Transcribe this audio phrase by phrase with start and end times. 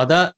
[0.00, 0.34] 好的，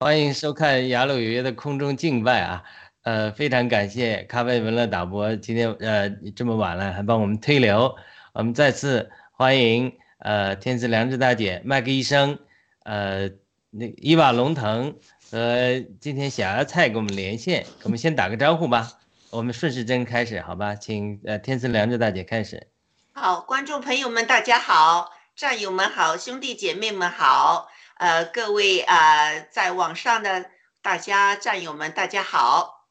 [0.00, 2.64] 欢迎收看雅鲁有约的空中敬拜啊！
[3.02, 7.94] 呃，非常感谢咖啡文乐导播今天呃这么晚了还帮我们推流，
[8.32, 12.40] 我们再次欢迎呃天赐良知大姐麦克医生，
[12.82, 13.30] 呃
[13.70, 14.98] 那伊瓦龙腾
[15.30, 18.88] 和今天小芽菜跟我们连线，我们先打个招呼吧，
[19.30, 20.74] 我们顺时针开始好吧？
[20.74, 22.66] 请呃天赐良知大姐开始。
[23.12, 27.68] 好，观众朋友们大家好，战友们好，兄弟姐妹们好。
[27.98, 32.88] 呃，各位啊，在网上的大家战友们，大家好，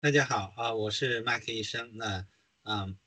[0.00, 1.96] 大家好啊，我是麦克医生。
[1.96, 2.26] 那，
[2.64, 2.98] 嗯，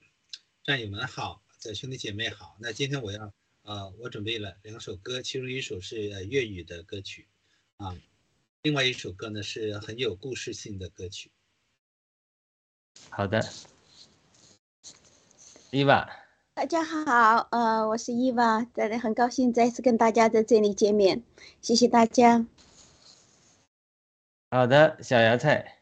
[0.63, 2.55] 战友们好，这兄弟姐妹好。
[2.61, 5.97] 那今天我要，呃，我准备了两首歌，其中一首是
[6.27, 7.27] 粤语的歌曲，
[7.75, 7.93] 啊，
[8.61, 11.33] 另外一首歌呢是很有故事性的歌曲。
[13.09, 13.45] 好的，
[15.69, 16.22] 伊娃。
[16.55, 21.23] 大家好，呃，我是伊娃，在这很高兴再次跟大家在这里见面，
[21.61, 22.45] 谢谢大家。
[24.51, 25.79] 好的，小芽菜。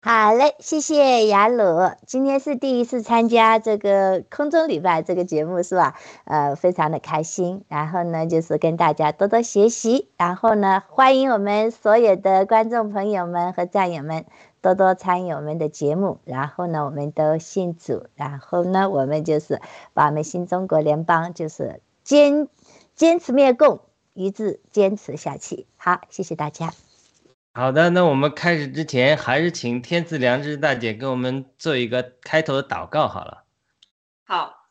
[0.00, 5.98] 好嘞，谢谢雅鲁，今天是第一次参加这个空中礼拜这个节目是吧？
[6.24, 7.64] 呃，非常的开心。
[7.66, 14.24] 然后呢，就是跟大家多多学习，然后呢，欢迎我们所有的观众朋友们和战友们。
[14.62, 19.60] 多多参与我们的节目，然后呢，我们都信主，然后呢，我们就是
[19.92, 22.48] 把我们新中国联邦就是坚
[22.94, 23.80] 坚持灭共，
[24.14, 25.66] 一直坚持下去。
[25.76, 26.72] 好，谢谢大家。
[27.52, 33.42] 好的，那我们开始之前，还是请天赐良知大姐给我们做一个开头的祷告好了。
[34.22, 34.68] 好，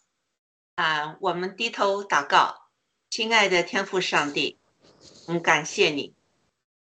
[0.75, 2.55] 啊，我们低头祷告，
[3.09, 4.57] 亲爱的天父上帝，
[5.27, 6.15] 嗯，感谢你，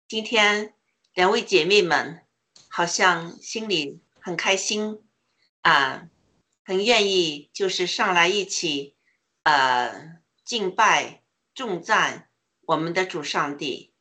[0.07, 0.75] 今天
[1.15, 2.21] 两位姐妹们。
[2.79, 5.03] 好像心里很开心
[5.63, 6.07] 啊，
[6.63, 8.95] 很愿意，就是上来一起，
[9.43, 11.21] 呃，敬拜、
[11.53, 12.29] 重赞
[12.61, 13.93] 我们的主上帝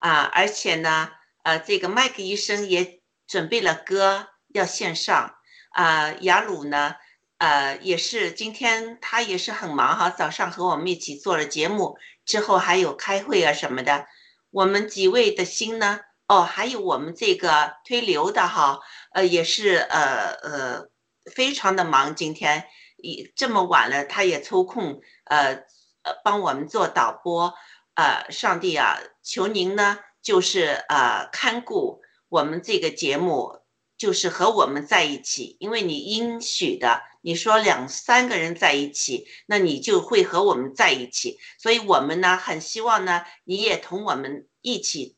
[0.00, 0.22] 啊！
[0.22, 1.12] 而且呢，
[1.44, 5.36] 呃，这个麦克医生也准备了歌要献上
[5.70, 6.10] 啊。
[6.14, 6.96] 雅鲁呢，
[7.38, 14.08] 呃，也是今天他也是很忙哈，早上和我们一起做了节目，之后还有开会啊什么的，
[14.50, 16.00] 我们几位的心呢？
[16.28, 18.80] 哦，还有我们这个推流的哈，
[19.12, 20.88] 呃，也是呃呃，
[21.32, 22.16] 非常的忙。
[22.16, 22.64] 今天
[22.96, 25.54] 一这么晚了，他也抽空呃
[26.02, 27.54] 呃帮我们做导播。
[27.94, 33.60] 呃，上帝啊，求您呢，就是呃看顾我们这个节目，
[33.96, 41.38] 就是和我们在一起，因为你应许的，你说两三个人在一起，那你就会和我们在一起。
[41.56, 45.15] 所以我们呢，很希望呢，你也同我们一起。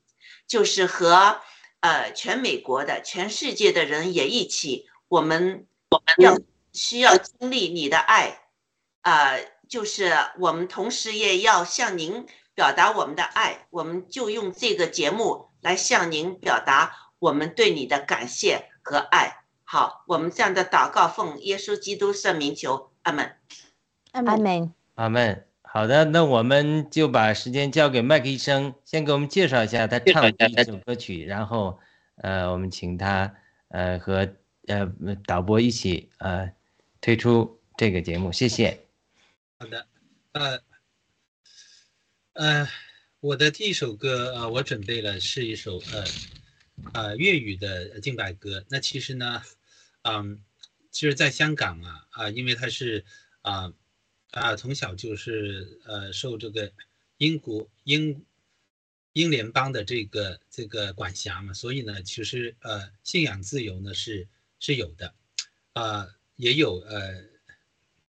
[0.49, 1.41] 就是和
[1.81, 6.37] 呃全美国的、全世界的人也一起，我们我们要
[6.73, 8.41] 需要经历你的爱，
[9.03, 19.45] 呃，就是我们同时也要向您表达我们的爱，我们就用这个节目来向您表达我们对你的感谢和爱。
[19.65, 23.37] 好，我们这样的祷告奉耶稣基督圣名求，阿门，
[24.13, 25.48] 阿门，阿门。
[25.71, 31.79] 好的，那我们就把时间交给麦克医生，先给我们介绍一下他唱的第一首歌曲，然后，
[32.17, 33.33] 呃，我们请他，
[33.69, 34.27] 呃，和
[34.67, 34.91] 呃
[35.27, 36.51] 导播一起，呃，
[37.03, 38.81] 推出这个节目，谢谢。
[39.59, 39.87] 好的，
[40.33, 40.63] 呃，
[42.33, 42.69] 呃，
[43.21, 46.05] 我的第一首歌，呃，我准备了是一首，呃，
[46.95, 48.65] 呃，粤语的敬拜歌。
[48.71, 49.43] 那其实呢，
[50.03, 50.43] 嗯，
[50.91, 53.05] 其实在香港啊，啊，因为它是，
[53.43, 53.71] 啊。
[54.33, 56.71] 啊，从小就是呃受这个
[57.17, 58.27] 英国英
[59.15, 64.29] 英联邦的这个这个管辖嘛，所以呢，其实呃信仰自由呢是
[64.61, 65.15] 是有的，
[65.73, 67.25] 啊也有呃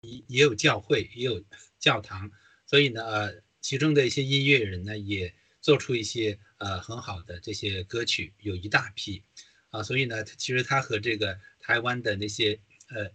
[0.01, 1.42] 也也有教会也有
[1.80, 2.30] 教堂，
[2.66, 9.24] 所以呢呃其中的一些音乐人呢也做出一些呃很好的这些歌曲，有一大批
[9.69, 13.10] 啊，所以呢其实他和这个台湾的那些呃。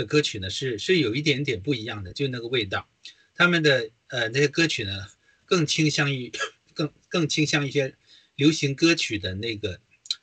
[0.00, 2.88] 的歌曲呢是是有一点点不一样的，就那个味道，
[3.34, 5.06] 他们的呃那些歌曲呢
[5.44, 6.32] 更倾向于
[6.72, 7.94] 更更倾向一些
[8.34, 9.78] 流行歌曲的那个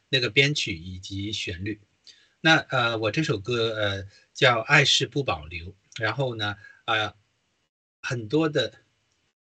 [0.10, 1.80] 那个编曲以及旋律。
[2.42, 5.68] 那呃我这首歌呃叫《爱是不保留》，
[6.00, 7.14] 然后呢啊
[8.02, 8.74] 很多的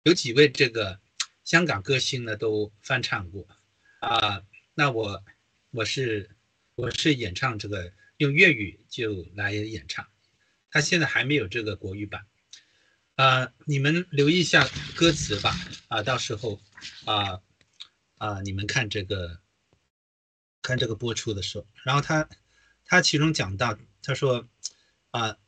[0.03, 1.01] 有几位这个
[1.45, 3.49] 香港歌星呢都翻唱过
[4.01, 4.43] 啊，
[4.75, 5.25] 那我
[5.71, 6.29] 我是
[6.75, 10.07] 我是演唱这个用粤语就来演唱。
[10.71, 12.27] 他现在还没有这个国语版，
[13.15, 15.55] 啊，你们留意一下歌词吧，
[15.89, 16.61] 啊，到时候，
[17.05, 17.41] 啊，
[18.19, 19.41] 啊，你们看这个，
[20.61, 22.29] 看这个播出的时候，然后他，
[22.85, 24.47] 他其中讲到，他说，
[25.11, 25.39] 啊，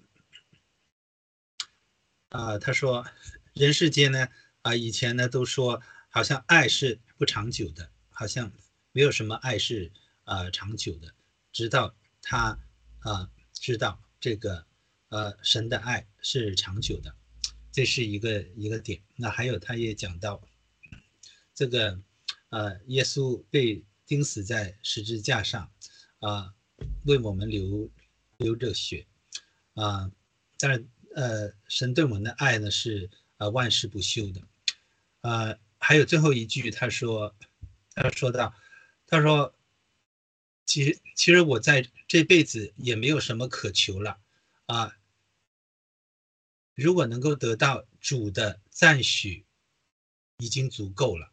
[2.30, 3.06] 啊，他说，
[3.52, 4.28] 人世间呢，
[4.62, 8.50] 啊，以前呢都说，好像爱是不长久的，好像
[8.92, 9.92] 没有什么爱是
[10.24, 11.14] 呃长久的，
[11.52, 12.58] 直到他
[13.00, 14.66] 啊知道这个
[15.10, 17.14] 呃神的爱是长久的，
[17.70, 19.00] 这是一个一个点。
[19.14, 20.42] 那还有他也讲到
[21.54, 22.00] 这个
[22.48, 25.70] 呃耶稣被钉死在十字架上
[26.18, 26.54] 啊，
[27.04, 27.90] 为我们流
[28.38, 29.06] 流着血
[29.74, 30.10] 啊，
[30.58, 30.84] 但
[31.14, 34.42] 呃神对我们的爱呢是呃万事不休的
[35.20, 35.56] 啊。
[35.82, 37.34] 还有最后一句，他说，
[37.94, 38.54] 他说到，
[39.06, 39.54] 他说，
[40.66, 44.18] 其实其实我在这辈子也没有什么可求了，
[44.66, 44.94] 啊，
[46.82, 49.44] 如果能够得到主的赞许，
[50.38, 51.30] 已经足够了，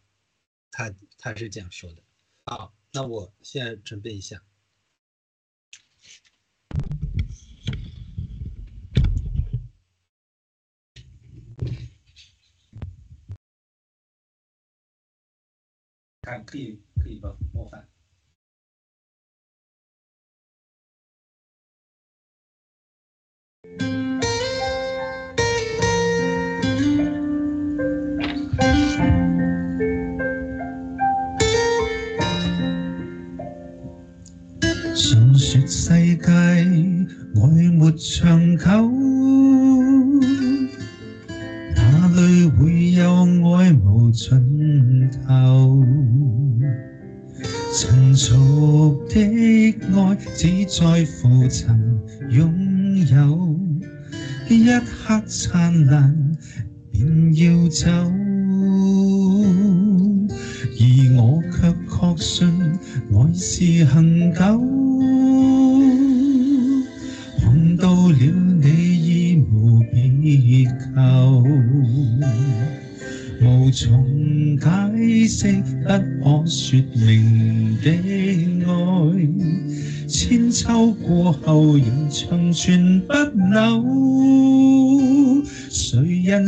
[0.70, 2.04] 他他是这样说的。
[2.44, 4.44] 好，那我现在准备一下。
[16.24, 17.38] 看，可以，可以吧？
[17.54, 17.88] 模范。
[35.70, 38.66] 世界爱没长久，
[41.76, 43.04] 哪里会有
[43.54, 45.84] 爱无尽头？
[47.76, 49.20] 尘俗的
[49.94, 51.78] 爱只在乎曾
[52.30, 52.50] 拥
[53.08, 53.60] 有，
[54.48, 56.16] 一刻灿烂
[56.90, 57.88] 便要走，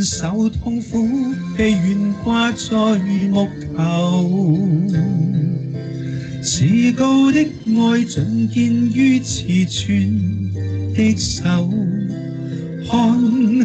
[0.00, 1.08] 人受痛苦，
[1.56, 2.68] 被悬挂在
[3.30, 4.58] 木头？
[6.42, 10.52] 至高的爱尽见于持存
[10.94, 11.42] 的手，
[12.86, 13.20] 汗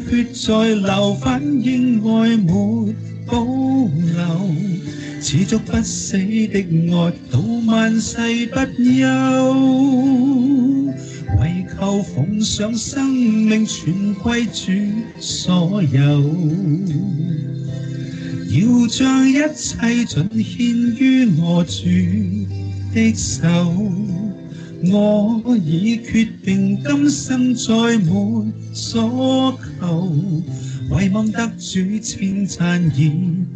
[0.09, 2.93] 血在流，反映爱没。
[3.27, 3.89] 保留
[5.19, 6.59] 持续不死的
[6.91, 9.03] 爱，到万世不休。
[11.39, 14.71] 为求奉上生命，全归主
[15.19, 15.99] 所有。
[18.51, 20.65] 要将一切尽献
[20.97, 21.83] 于我主
[22.93, 23.43] 的手。
[24.87, 30.43] 我已决定今生再没所求。
[30.91, 33.11] 唯望得主称赞已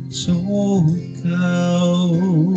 [0.10, 0.34] 足
[1.24, 2.54] 够。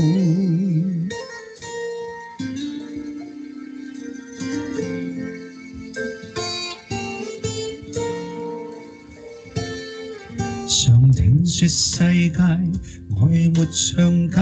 [11.63, 12.59] 说世界爱
[13.09, 14.37] 没长久，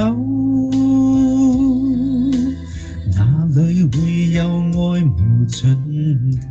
[3.14, 5.60] 哪里会有爱无尽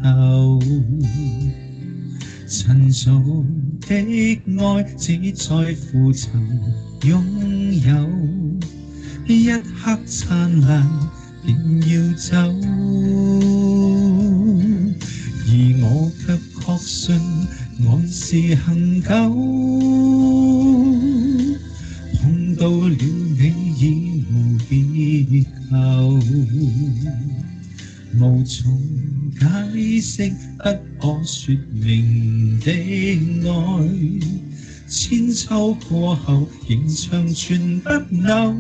[0.04, 0.60] 头？
[2.48, 3.44] 尘俗
[3.88, 3.96] 的
[4.60, 6.30] 爱只在乎曾
[7.02, 7.24] 拥
[7.82, 8.08] 有，
[9.26, 10.88] 一刻灿烂
[11.44, 12.36] 便要走，
[15.48, 17.20] 而我却确信
[17.82, 19.10] 爱是恒久。
[22.22, 26.20] 碰到了你已无别求，
[28.20, 28.78] 无从
[29.40, 29.46] 解
[30.02, 30.30] 释。
[30.58, 30.64] 不
[31.00, 32.74] 可说明的爱，
[34.90, 38.54] 千秋过后仍长存不朽。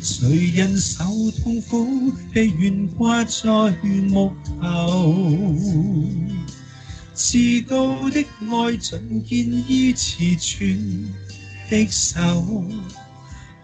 [0.00, 1.04] 谁人受
[1.42, 3.70] 痛苦，被悬挂在
[4.08, 4.32] 木
[4.62, 5.14] 头？
[7.18, 11.12] 至高的爱尽见于持存
[11.68, 12.64] 的手，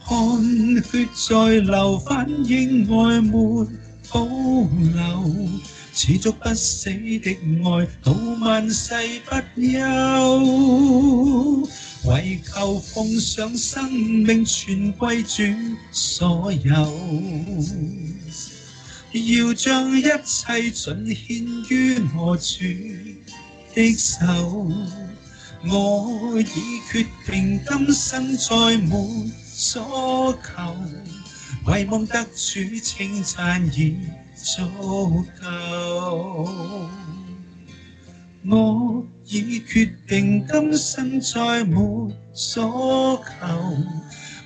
[0.01, 0.43] 汗
[0.83, 3.65] 血在流，反映爱没
[4.11, 5.39] 保留。
[5.95, 8.93] 持续不死的爱，到万世
[9.25, 9.71] 不休。
[12.07, 15.45] 为求奉上生命，全归主
[15.93, 16.73] 所有。
[19.13, 22.65] 要将一切尽献于我主
[23.75, 24.71] 的手。
[25.67, 30.77] 我已决定今生再没所求，
[31.67, 33.97] 唯望得主称赞已。
[34.37, 34.61] 足
[35.41, 36.47] 够，
[38.47, 43.77] 我已决定今生再没所求，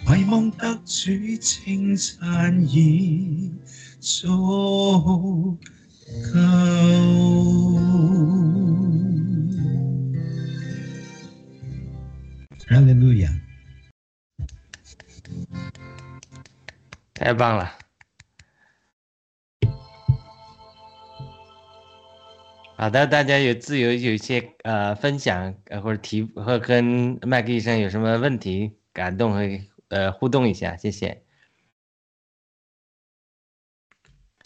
[0.07, 3.51] 唯望得主称赞已
[3.99, 5.59] 足
[6.33, 7.98] 够。
[12.69, 13.29] 哈利路亞。
[17.15, 17.79] 太棒了！
[22.77, 29.41] 好的，大家有自由有一些呃分享呃或者提或跟麦克医生有什么问题感动和
[29.89, 31.25] 呃互动一下，谢谢。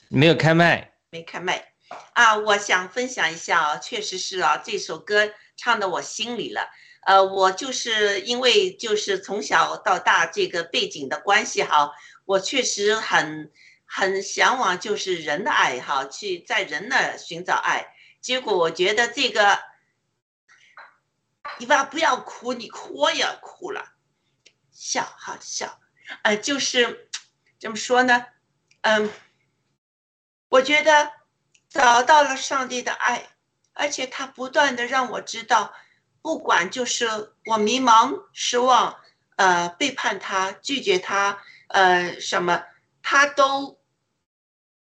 [0.09, 1.73] 没有开麦，没开麦
[2.13, 2.37] 啊！
[2.37, 6.71] 我想分享一下啊，确实是啊，这首歌唱到我心里了。
[7.05, 11.91] 呃，我就是因为就是从小到大这个背景的关系哈，
[12.25, 13.53] 我确实很
[13.85, 17.95] 很向往就是人的爱哈，去在人那寻找爱。
[18.21, 19.59] 结果我觉得这个，
[21.59, 23.85] 你爸不要哭，你哭我也哭了，
[24.71, 25.81] 笑哈笑，
[26.23, 27.11] 呃，就是
[27.59, 28.27] 怎么说呢？
[28.83, 29.11] 嗯，
[30.49, 31.13] 我觉得
[31.69, 33.29] 找到了上帝的爱，
[33.73, 35.75] 而且他不断的让我知道，
[36.23, 38.97] 不管就是我迷茫、失望，
[39.37, 42.65] 呃，背叛他、拒绝他，呃，什么，
[43.03, 43.81] 他都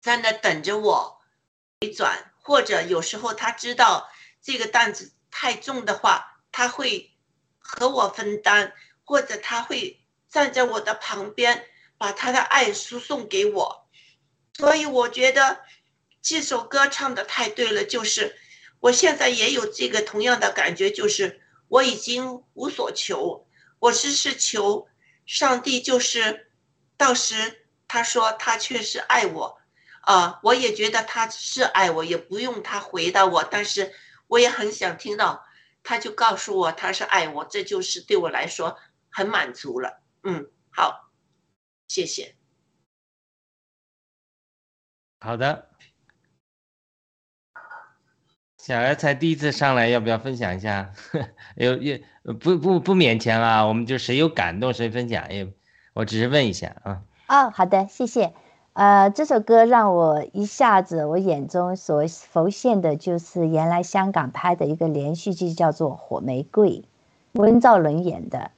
[0.00, 1.20] 在那等着我
[1.80, 2.32] 回转。
[2.44, 7.12] 或者有时候他知道这个担子太重的话，他会
[7.58, 8.72] 和我分担，
[9.04, 11.66] 或者他会站在我的旁边，
[11.98, 13.88] 把他的爱输送给我。
[14.54, 15.60] 所以我觉得
[16.20, 18.36] 这首歌唱的太对了，就是
[18.82, 23.46] 我现在也有这个同样的感觉，就是我已经无所求，
[23.78, 24.88] 我只是求
[25.24, 26.50] 上帝，就是
[26.96, 29.56] 到时他说他确实爱我。
[30.00, 33.94] 啊，我也觉得他是爱我，也不用他回答我，但是
[34.26, 35.46] 我也很想听到，
[35.84, 38.76] 他就告诉我他是爱我，这就是对我来说
[39.10, 40.02] 很满足了。
[40.24, 41.12] 嗯，好，
[41.86, 42.34] 谢谢。
[45.20, 45.70] 好的，
[48.62, 50.92] 小艾才第一次上来，要不要分享一下？
[51.58, 52.00] 有也
[52.38, 55.52] 不不不勉强啊，我们就谁有感动谁分享，也
[55.94, 57.02] 我只是问一下啊。
[57.26, 58.32] 哦，好的，谢谢。
[58.74, 66.70] 呃，这首歌让我一下子，我眼中所浮现的就是原来香港拍的一个连续剧，叫做《火玫瑰》，
[67.32, 68.52] 温兆伦演的。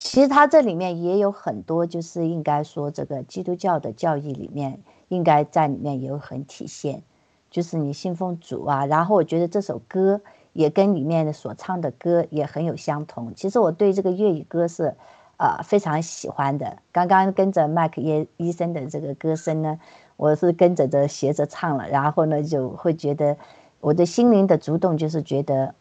[0.00, 7.04] 其实他这里面也有很多，就是应该说这个基督教的教义里面，应该在里面有很体现，
[7.54, 8.84] 就是你信奉主啊。
[8.86, 10.20] 然后我觉得这首歌
[10.52, 13.32] 也跟里面的所唱的歌也很有相同。
[13.34, 14.94] 其实我对这个粤语歌是。
[15.36, 16.78] 啊，非常喜欢的。
[16.92, 19.80] 刚刚跟着麦克耶医生的这个歌声呢，
[20.16, 23.36] 我是跟着着学着唱了，然后呢就会觉得
[23.80, 25.74] 我的心灵的主动就是觉得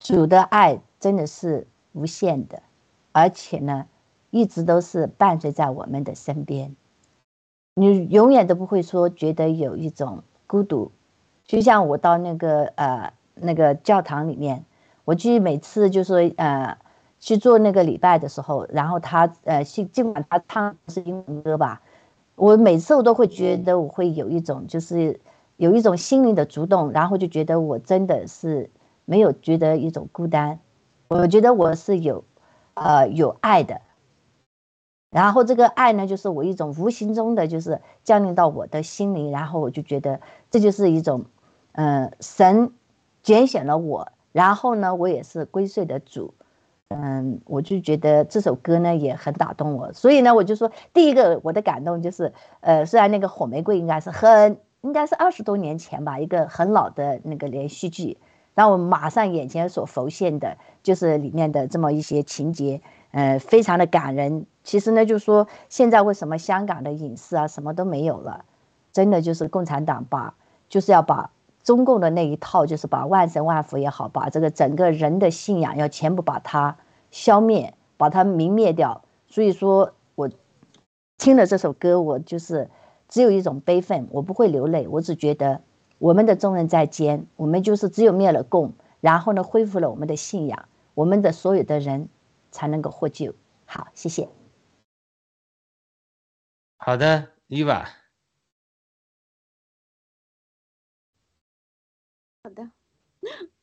[0.00, 2.60] 主的爱真的是无限的，
[3.12, 3.86] 而且呢
[4.30, 6.74] 一直都是伴随在我们的身边，
[7.76, 10.90] 你永远都不会说觉得有一种孤独。
[11.48, 14.64] 就像我到那个呃那个教堂里面，
[15.04, 16.78] 我去每次就说呃。
[17.20, 21.82] 去做那个礼拜的时候，然后他呃，尽尽管他唱的是英文歌吧，
[22.36, 25.18] 我每次我都会觉得我会有一种就是
[25.56, 28.70] 有一种心灵的主动，然后就觉得我真的是
[29.04, 30.60] 没有觉得一种孤单，
[31.08, 32.22] 我觉得我是有
[32.74, 33.80] 呃有爱的，
[35.10, 40.20] 然后这个爱呢，就是我一种无形中的就是降临到我的心灵，然后我就觉得
[40.52, 41.24] 这就是一种
[41.78, 42.72] 嗯神
[43.22, 46.34] 拣选了我，然后呢，我也是归顺的主。
[46.88, 58.18] 嗯，我就觉得这首歌呢也很打动我，所以呢，我就说第一个我的感动就是，呃，虽然那个火玫瑰应该是很应该是二十多年前吧，一个很老的那个连续剧，
[58.54, 62.80] 让我马上眼前所浮现的就是里面的这么一些情节，
[63.12, 64.46] 呃，非常的感人。
[64.64, 68.44] 其实呢，就说现在为什么香港的影视啊什么都没有了，
[68.92, 70.34] 真的就是共产党把
[70.68, 71.30] 就是要把。
[71.68, 76.78] 中共的那一套就是把万神万佛也好，把这个整个人的信仰要全部把它
[77.10, 79.04] 消灭，把它泯灭掉。
[79.26, 80.30] 所以说我
[81.18, 82.70] 听了这首歌，我就是
[83.06, 85.60] 只有一种悲愤，我不会流泪，我只觉得
[85.98, 92.08] 我们的众人在肩，我们就是只有灭了共，然后呢恢复了我们的信仰，我们的所有的人
[92.50, 93.34] 才能够获救。
[93.66, 94.26] 好，谢谢。
[96.78, 97.86] 好的，伊娃。
[102.42, 102.62] 好的，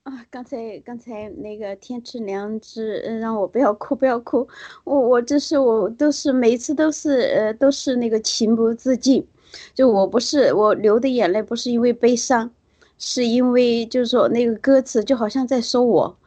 [0.03, 4.47] 啊，刚才刚才那个天赐良知，让我不要哭，不要哭。
[4.83, 9.25] 我我这是我都是每次都是呃都是那个情不自禁，
[9.73, 12.51] 就我不是我流的眼泪不是因为悲伤，
[12.97, 16.17] 是因为就是说那个歌词就好像在说我，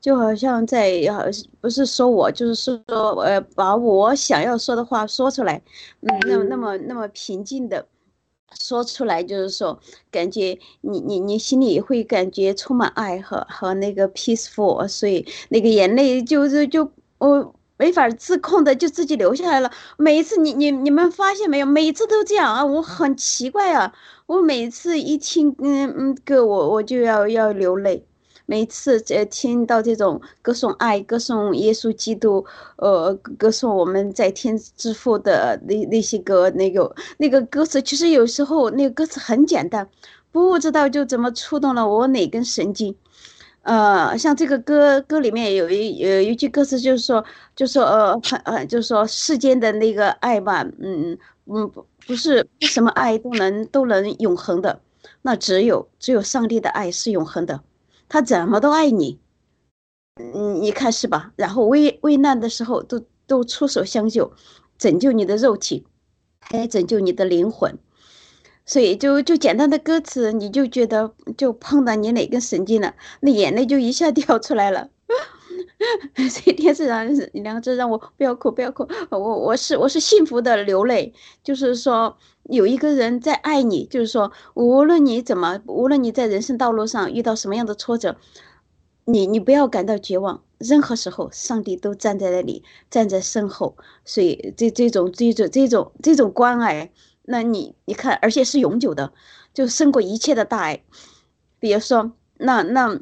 [0.00, 1.24] 就好像在好
[1.60, 2.82] 不是说我，就是说
[3.20, 5.62] 呃把我想要说的话说出来，
[6.00, 7.86] 嗯，那么那么那么平静的
[8.58, 9.78] 说出来，就是说
[10.10, 17.54] 感觉你你你心里会感觉充满爱和和那个 peaceful，所以那个眼泪就是就我。
[17.80, 19.70] 没法自控的就自己流下来了。
[19.96, 21.66] 每一次你你你们发现没有？
[21.66, 22.64] 每次都这样啊！
[22.66, 23.94] 我很奇怪啊！
[24.26, 28.04] 我每次一听嗯嗯歌，我我就要要流泪。
[28.50, 39.86] 每次呃听到这种歌颂爱、歌颂耶稣基督，呃歌颂我们在天之父的那那些歌，那个那个歌词，其实有时候那个歌词很简单，
[40.32, 42.96] 不知道就怎么触动了我哪根神经。
[43.64, 47.22] 呃，像这个歌歌里面有一有一句歌词，就是说，
[47.54, 54.80] 就说呃很，呃，就是说世间的那个爱吧，嗯嗯，不不是什么爱都能都能永恒的，
[55.20, 57.60] 那只有只有上帝的爱是永恒的，
[58.08, 59.20] 他怎么都爱你，
[60.16, 61.32] 嗯，你看是吧？
[61.36, 64.32] 然后危危难的时候都都出手相救，
[64.78, 65.86] 拯救你的肉体，
[66.40, 67.78] 还拯救你的灵魂。
[68.64, 74.90] 所以就就简单的歌词，你就觉得就碰到你哪根神经了，那眼泪就一下掉出来了。
[76.30, 78.86] 所以电视上两个让我不要哭，不要哭。
[79.10, 82.18] 我我是我是幸福的流泪，就是说
[82.48, 88.16] 有一个人在爱你，就是说无论你怎么，无论你在人生道路上遇到什么样的挫折，
[89.04, 93.76] 你你不要感到绝望，任何时候上帝都站在那里，站在身后。
[94.04, 96.90] 所以这这种这种这种这种关爱。
[97.30, 99.12] 那你你看，而且是永久的，
[99.52, 100.82] 就胜过一切的大爱。
[101.60, 102.98] 比如说，那那，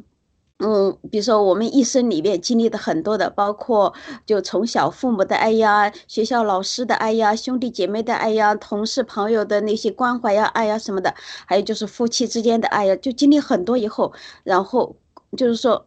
[0.58, 3.92] 嗯，比如说我们一生里面经历的很多的，包括
[4.24, 11.14] 就从小父母的爱呀，学校老师的爱呀，兄弟姐妹的爱呀，同事朋友的那些关怀呀、爱呀什么的，
[11.46, 14.12] 还有就是夫妻之间的爱呀，就经历很多以后，
[14.44, 14.96] 然后
[15.36, 15.86] 就是说，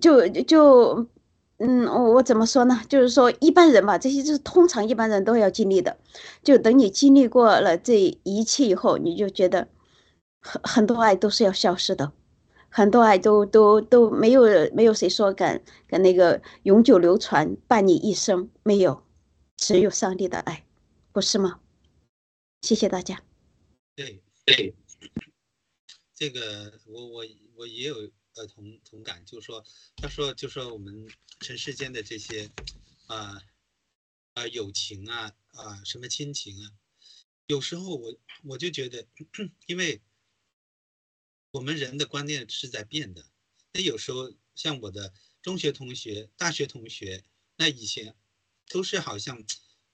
[0.00, 1.06] 就就。
[1.58, 2.82] 嗯，我我怎么说呢？
[2.86, 5.96] 就是说一般人吧，这些就是通常一般人都要经历的。
[6.44, 9.66] 就等你经历过了这一切以后，你就觉得
[10.42, 12.12] 很很多爱都是要消失的，
[12.76, 14.42] 很多爱都都都没有
[14.74, 19.02] 没有谁说敢敢那个永久流传伴你一生，没有，
[19.56, 20.66] 只有上帝的爱，
[21.10, 21.62] 不是吗？
[22.60, 23.22] 谢谢大家。
[23.94, 24.74] 对对，
[26.14, 27.96] 这个我我我也有。
[28.38, 29.64] 呃，同同感，就是说，
[29.96, 31.08] 他说，就说我们
[31.40, 32.50] 尘世间的这些，
[33.06, 33.40] 啊，
[34.34, 36.68] 啊，友情啊，啊，什么亲情啊，
[37.46, 39.06] 有时候我我就觉得，
[39.64, 40.02] 因为
[41.56, 43.24] 我们人的观念是在变的。
[43.72, 47.24] 那有时候像我的中学同学、大学同学，
[47.56, 48.14] 那以前
[48.68, 49.42] 都是好像，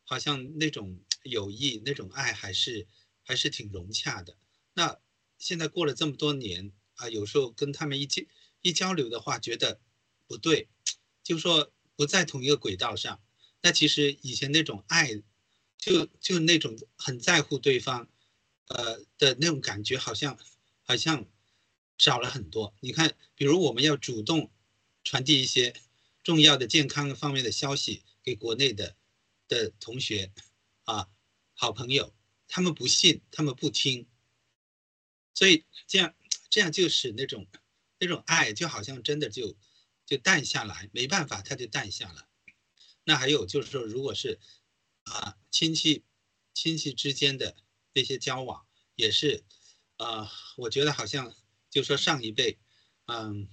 [0.02, 2.88] 好像那种友谊、那种爱还是
[3.22, 4.36] 还是挺融洽的。
[4.74, 4.98] 那
[5.38, 6.72] 现在过了这么多年。
[6.96, 8.22] 啊，有时候跟他们一交
[8.60, 9.80] 一交流的话，觉得
[10.26, 10.68] 不对，
[11.24, 13.20] 就说不在同一个轨道上。
[13.62, 15.22] 那其实以前那种爱，
[15.78, 18.08] 就就那种很在乎对方，
[18.68, 20.38] 呃的那种感觉，好像
[20.82, 21.26] 好像
[22.02, 22.74] 少了很多。
[22.80, 24.50] 你看，比如我们要主动
[25.04, 25.72] 传递一些
[26.24, 28.96] 重要的健康方面的消息给国内的
[29.46, 30.32] 的同学
[30.84, 31.08] 啊，
[31.54, 32.12] 好朋友，
[32.48, 34.06] 他们不信，他们不听，
[35.32, 36.14] 所以这样。
[36.54, 37.46] 这样就使那种
[37.98, 39.56] 那种爱就好像真的就
[40.04, 42.28] 就淡下来，没办法，它就淡下了。
[43.04, 44.38] 那还有就是说，如果是
[45.04, 46.04] 啊亲戚
[46.52, 47.56] 亲戚之间的
[47.94, 49.44] 那些交往，也是
[49.96, 51.34] 啊，我觉得好像
[51.72, 52.58] 就说上一辈，
[53.06, 53.48] 嗯，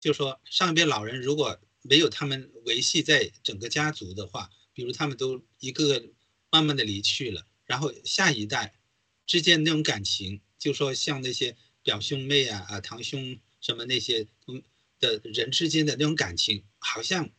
[0.00, 6.08] 就说上一辈老人如果没有他们维系在整个家族的话，比如他们都一个个
[6.50, 8.80] 慢慢的离去了，然后下一代
[9.26, 10.40] 之间那种感情。
[10.58, 14.62] 就说像那些表兄妹啊啊堂兄什么那些嗯
[14.98, 17.30] 的人之间的那种感情，好像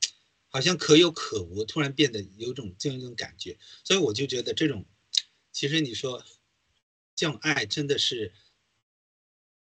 [0.47, 4.85] 好像可有可无，突然变得有种这样一种感觉，所以我就觉得这种，
[5.51, 6.23] 其实你说
[7.15, 8.33] 这种爱真的是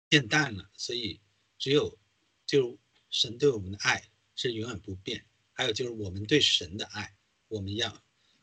[0.09, 1.19] 变淡了，所以
[1.57, 1.97] 只有
[2.45, 2.77] 就
[3.09, 4.03] 神对我们的爱
[4.35, 7.15] 是永远不变，还有就是我们对神的爱，
[7.47, 7.89] 我们要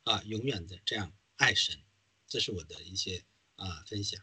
[0.05, 1.77] 啊永远的这样爱神，
[2.29, 3.25] 这是我的一些
[3.57, 4.21] 啊分享。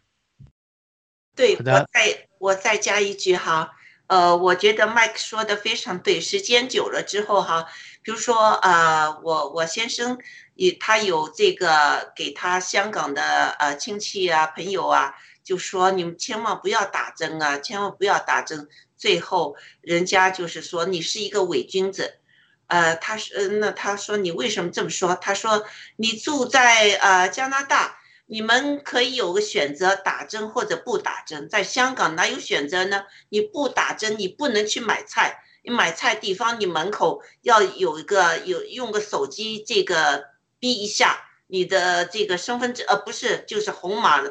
[1.36, 3.72] 对我再我再加一句哈，
[4.08, 6.20] 呃，我觉得麦克说的非常对。
[6.20, 7.66] 时间久了之后哈，
[8.04, 10.20] 比如说呃，我我先生
[10.56, 18.68] 也他有这个给他香港的呃亲戚啊朋友啊，就说你们千万不要打针啊，千万不要打针。
[18.98, 22.20] 最后人家就是说你是一个伪君子，
[22.68, 25.16] 呃，他是那他说你为什么这么说？
[25.16, 27.98] 他说你住在呃加拿大。
[28.28, 31.50] 你们可以有个选择，打针或者不打针。
[31.50, 33.04] 在香港哪有选择呢？
[33.28, 35.44] 你不打针，你不能去买菜。
[35.64, 40.24] 你买菜地方，你门口要有一个有用个手机这个
[40.60, 44.22] 逼一下你的这个身份证，呃，不是，就是红码，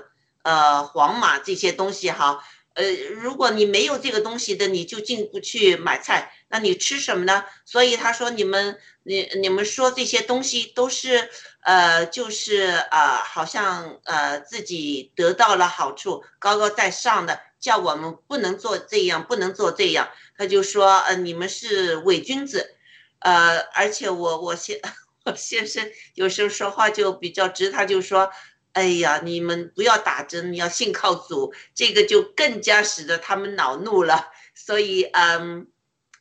[0.42, 2.42] 呃，黄码这些东西哈。
[2.74, 6.33] 呃，如果你没有这个东西的，你就进不去买菜。
[6.48, 7.44] 那你吃什么呢？
[7.64, 11.29] 所以他说你们，你你们说这些东西都是，
[11.62, 20.09] 呃，就是啊，好像呃自己得到了好处，高高在上的，叫我们不能做这样，不能做这样。
[20.38, 22.76] 他就说，呃，你们是伪君子，
[23.18, 24.81] 呃，而且我我先
[25.26, 28.31] 我先生有时候说话就比较直，他就说。
[28.72, 34.28] 哎呀，你们不要打针，你要信靠主，这个就更加使得他们恼怒了。
[34.54, 35.66] 所以，嗯，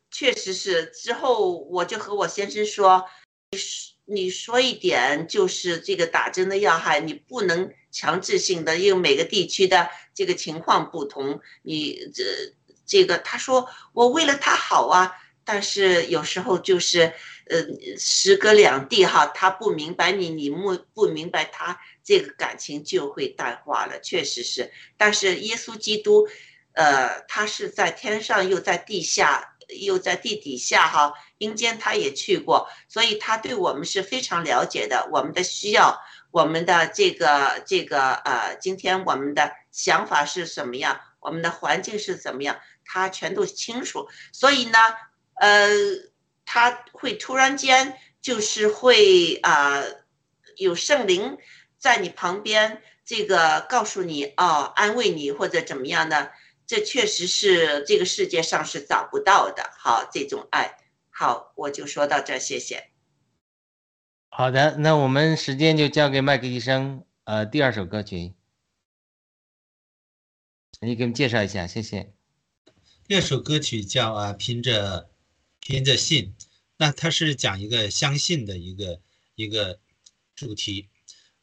[0.09, 0.85] 确实是。
[0.87, 3.05] 之后我就和我先生说，
[3.51, 11.39] 你说你说一点，就是这个打针的要害，你不能强制性的，因为每个地区的这个情况不同。
[11.61, 12.23] 你这
[12.87, 17.13] 这个，他说我为了他好啊，但是有时候就是，
[17.49, 17.63] 呃，
[17.99, 21.79] 时隔两地哈，他不明白你，你不不明白他。
[22.09, 24.71] 这个感情就会淡化了，确实是。
[24.97, 26.27] 但是耶稣基督，
[26.73, 35.07] 呃，他是在天上，又在地下，又在地底下，哈，阴间他也去过，所以他对我们是非常了解的。
[35.11, 44.07] 我们的需要，我们的这个这个呃，今天我们的想法是什么样，我们的环境是怎么样，他全都清楚。
[44.33, 44.79] 所以呢，
[45.35, 45.69] 呃，
[46.43, 49.83] 他会突然间就是会啊，
[50.57, 51.37] 有圣灵。
[51.79, 56.29] 在你旁边，这个告诉你哦，安慰你或者怎么样呢？
[56.67, 59.71] 这确实是这个世界上是找不到的。
[59.79, 60.77] 好，这种爱
[61.09, 62.91] 好，我就说到这，谢谢。
[64.27, 67.03] 好的，那我们时间就交给麦克医生。
[67.23, 68.33] 呃，第二首歌曲，
[70.81, 72.13] 你给我们介绍一下，谢谢。
[73.07, 75.09] 第二首歌曲叫啊，凭着
[75.59, 76.35] 凭着信，
[76.77, 79.01] 那它是讲一个相信的一个
[79.35, 79.79] 一个
[80.35, 80.89] 主题。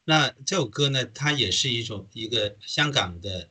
[0.09, 3.49] 那这首歌呢，它也是一种一个香港的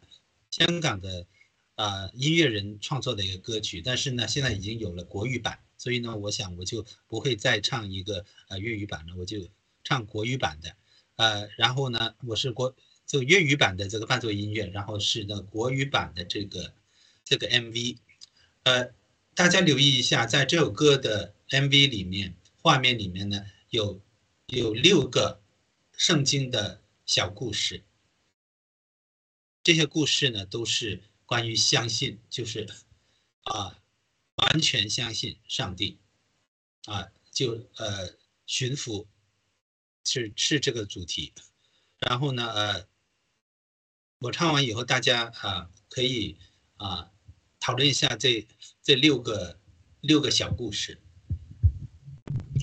[0.50, 1.26] 香港的
[1.74, 9.46] 啊音乐人创作的一个歌曲，但是呢，现在已经有了国语版，所以呢，我想我就不会再唱一个呃粤语版了，我就
[9.84, 10.74] 唱国语版的，
[11.16, 16.72] 呃，然后呢，我是国就粤语版的这个伴奏音乐，然后是呢国语版的这个
[17.22, 17.98] 这个 MV，
[18.62, 18.88] 呃，
[19.34, 24.00] 大家留意一下，在这首歌的 MV 里面，画面里面呢有
[24.46, 25.42] 有六个。
[25.96, 27.82] 圣经的小故事，
[29.62, 32.68] 这些故事呢都是关于相信，就是
[33.44, 33.82] 啊，
[34.35, 35.98] 完全相信上帝，
[36.85, 39.06] 啊，就呃巡抚
[40.04, 41.32] 是是这个主题。
[41.98, 42.88] 然后呢，呃，
[44.18, 46.37] 我唱完以后，大家啊可以
[46.76, 47.11] 啊
[47.59, 48.46] 讨论一下这
[48.82, 49.59] 这六个
[50.02, 51.00] 六个小故事。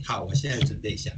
[0.05, 1.11] 好，我现在准备一下。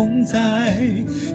[0.00, 0.82] 同在。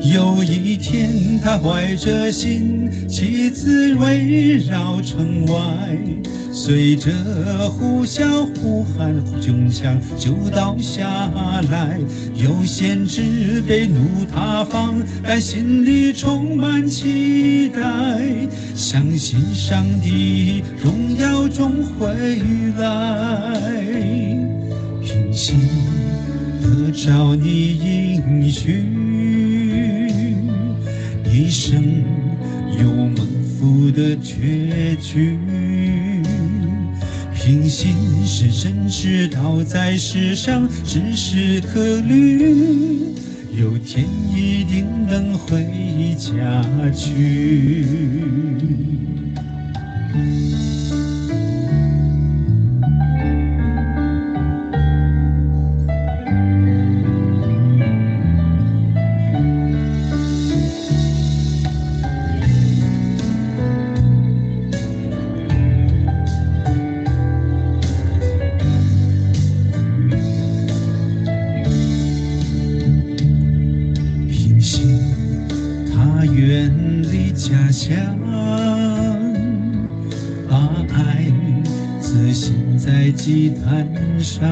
[0.01, 5.55] 有一天，他怀着心，妻子围绕城外。
[6.51, 7.11] 随着
[7.69, 11.07] 呼啸呼喊，穷乡就倒下
[11.69, 11.99] 来。
[12.33, 17.79] 有先知被怒塌方，但心里充满期待，
[18.73, 22.41] 相信上帝荣耀终会
[22.79, 23.61] 来。
[25.03, 25.55] 平心
[26.95, 28.83] 找你应许，
[31.29, 31.83] 一生
[32.79, 35.37] 有蒙福的结局。
[37.33, 37.93] 平心
[38.25, 43.13] 是真知道在世上只是客旅，
[43.51, 47.85] 有天一定能回家去。
[83.25, 84.45] 祭坛上。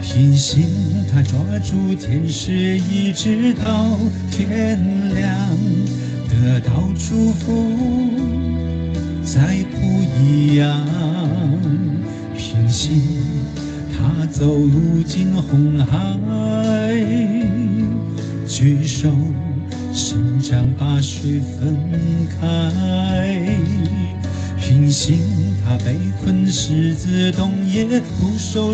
[0.00, 3.98] 平心，他抓住天使，一直到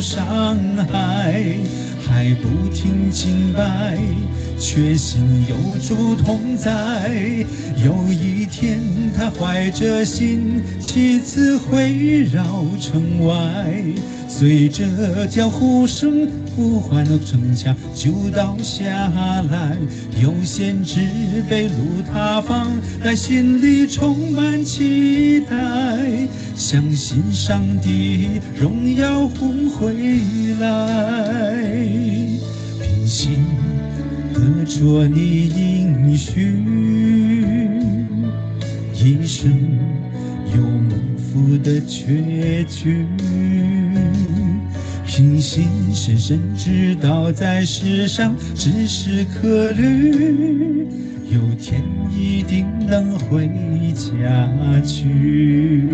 [0.01, 0.57] 伤
[0.91, 1.45] 害，
[2.07, 3.99] 还不停敬拜，
[4.59, 7.11] 确信有主同在。
[7.85, 8.81] 有一天，
[9.17, 13.83] 他怀着心，妻子回绕城外。
[14.39, 18.87] 随着脚步声，呼唤的城墙就倒下
[19.51, 19.79] 来。
[20.23, 21.01] 有先知
[21.49, 22.71] 被路塌方，
[23.03, 25.57] 但心里充满期待，
[26.55, 28.29] 相信上帝
[28.61, 29.95] 荣耀会回
[30.61, 31.57] 来。
[32.79, 33.39] 平心
[34.35, 36.63] 得着你应许，
[38.93, 39.51] 一生
[40.55, 43.07] 有蒙福的结局。
[45.07, 50.89] 平心深深知道在世上只是客旅，
[51.31, 53.49] 有天一定能回
[53.95, 55.87] 家去。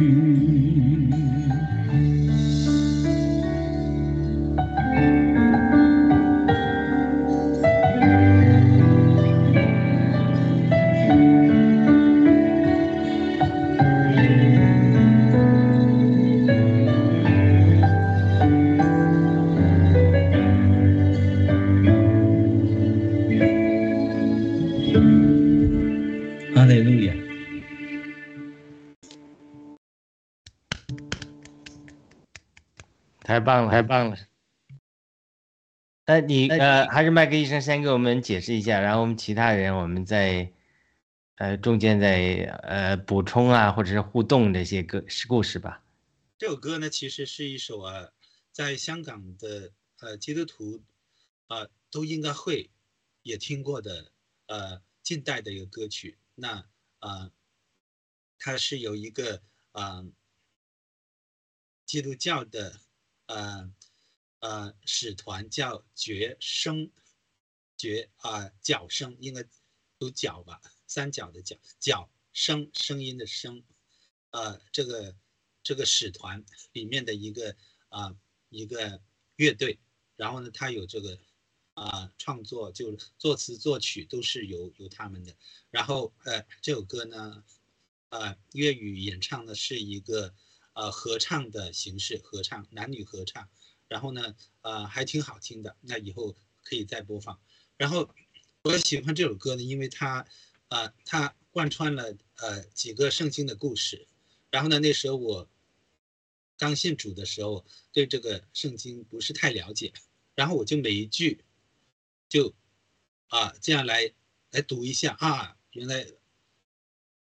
[33.43, 34.17] 棒了，太棒了。
[36.07, 40.51] 那你呃，还是麦克医生先给我们解释一下，然后我们其他人我们再
[41.37, 45.85] 呃中间再呃补充啊，或者是互动这些歌故事吧。
[46.39, 48.09] 这首歌呢，其实是一首啊，
[48.51, 50.83] 在香港的呃基督徒
[51.47, 52.71] 啊都应该会
[53.23, 54.11] 也听过的
[54.47, 56.19] 呃近代的一个歌曲。
[56.35, 56.65] 那
[56.99, 57.31] 啊，
[58.39, 60.05] 它是有一个啊
[61.87, 62.81] 基督教的
[63.33, 63.73] 呃
[64.41, 66.91] 呃使团叫角声
[67.77, 69.45] 角啊角声，应该
[69.99, 73.65] 读角吧，三角的角角声声音的声，
[74.31, 75.17] 呃这个
[75.63, 77.57] 这个使团里面的一个
[77.89, 78.17] 啊
[78.51, 79.01] 一个
[79.37, 79.79] 乐队，
[80.17, 81.19] 然后呢，他有这个。
[81.75, 85.35] 啊，创作就作词作曲都是由由他们的。
[85.71, 87.43] 然后呃，这首歌呢，
[88.11, 90.35] 呃，粤语演唱的是一个
[90.75, 93.49] 呃合唱的形式，合唱男女合唱。
[93.89, 95.77] 然后呢，呃，还挺好听的。
[95.81, 97.39] 那以后可以再播放。
[97.77, 98.09] 然后
[98.63, 100.27] 我喜欢这首歌呢，因为它
[100.69, 104.07] 呃它贯穿了呃几个圣经的故事。
[104.51, 105.49] 然后呢，那时候我
[106.57, 109.93] 刚信主的时候，对这个圣经不是太了解。
[110.35, 111.45] 然后我就每一句。
[112.29, 112.55] 就
[113.29, 114.11] 啊，这样来
[114.53, 116.07] 来读一下啊，原来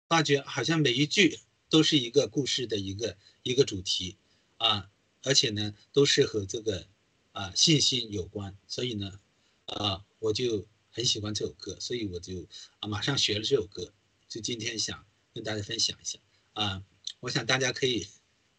[0.07, 1.39] 发觉好像每一句
[1.75, 4.15] 都是一个故事的一个一个主题
[4.55, 4.89] 啊，
[5.23, 6.87] 而且呢都是和这个
[7.33, 9.19] 啊信心有关，所以呢，
[9.65, 12.47] 啊，我就很喜欢这首歌，所以我就
[12.79, 13.91] 啊马上学了这首歌，
[14.29, 16.17] 就今天想跟大家分享一下。
[16.53, 16.81] 啊，
[17.19, 18.07] 我想大家可以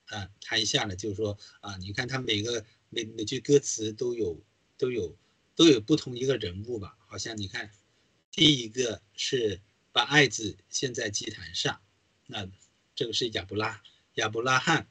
[0.09, 4.39] 啊谈一下呢，就是说啊，你看他每个每每句歌词都有
[4.77, 5.17] 都有
[5.55, 7.71] 都有不同一个人物吧，好像你看
[8.31, 11.81] 第一个是把爱字献在祭坛上，
[12.27, 12.47] 那
[12.97, 13.81] 这个是亚伯拉
[14.15, 14.89] 亚伯拉罕，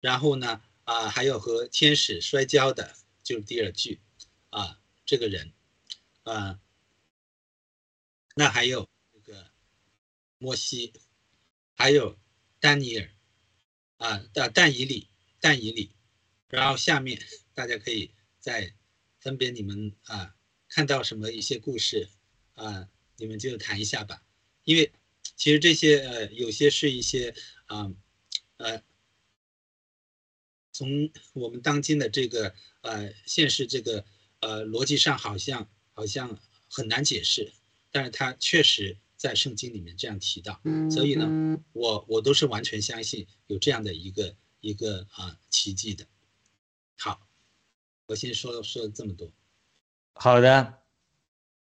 [0.00, 0.62] 然后呢？
[0.84, 4.00] 啊，还有和天使摔跤的，就是第二句，
[4.50, 5.52] 啊，这个人，
[6.24, 6.60] 啊，
[8.34, 9.52] 那还有这个
[10.38, 10.92] 摩西，
[11.76, 12.18] 还有
[12.58, 13.10] 丹尼尔，
[13.98, 15.94] 啊，的但以里，但以里，
[16.48, 17.22] 然后下面
[17.54, 18.74] 大家可以再
[19.20, 20.34] 分别你们啊
[20.68, 22.08] 看到什么一些故事，
[22.54, 22.88] 啊，
[23.18, 24.20] 你们就谈一下吧，
[24.64, 24.92] 因为
[25.42, 27.34] 其实这些呃有些是一些
[27.66, 27.90] 啊，
[28.58, 28.80] 呃。
[30.70, 34.04] 从我们当今的这个呃现实这个
[34.38, 36.38] 呃逻辑上，好像好像
[36.70, 37.52] 很难解释，
[37.90, 46.06] 但是它确实在圣经里面这样提到，所以呢，我我都是完全相信有这样的一个一个啊奇迹的。
[46.96, 47.20] 好，
[48.06, 49.30] 我先说说这么多。
[50.14, 50.78] 好的，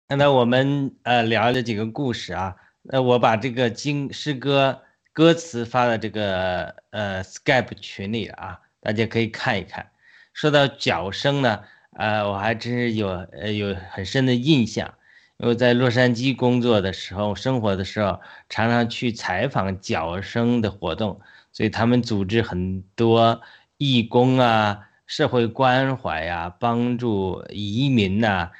[0.10, 8.60] 那我们呃聊了几个故事啊，那我把这个经诗歌歌词发到这个呃 Skype 群里啊。
[8.82, 9.90] 大家可以看一看。
[10.34, 14.94] 说到脚声呢，呃，我还真是有呃有很深的印象，
[15.38, 18.20] 因为在洛杉矶工作的时候、生活的时候，
[18.50, 21.22] 常常去采访脚声的活动，
[21.54, 23.42] 所以他们组织很多
[23.78, 28.52] 义工啊、社会关怀呀、帮助移民呐，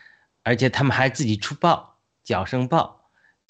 [0.44, 3.03] 而且他们还自己出报脚声报，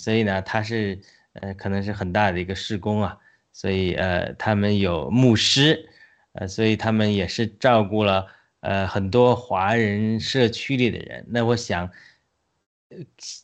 [0.04, 1.00] 所以呢，他是
[1.34, 3.18] 呃可能是很大的一个施工啊，
[3.54, 5.90] 所以呃他们有牧师。
[6.36, 8.26] 呃，所以他们也是照顾了
[8.62, 11.24] 呃很多华人社区里的人。
[11.28, 11.88] 那我想，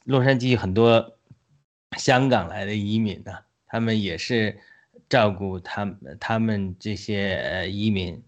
[0.05, 1.15] 洛杉矶很多
[1.97, 3.31] 香港来的移民呢，
[3.67, 4.57] 他们也是
[5.07, 8.19] 照顾他们他们这些呃移民。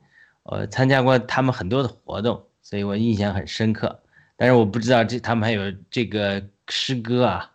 [0.44, 4.00] 我参加过他们很多的活动，所以我印象很深刻。
[4.38, 7.51] 但是我不知道这他们还有这个诗歌啊。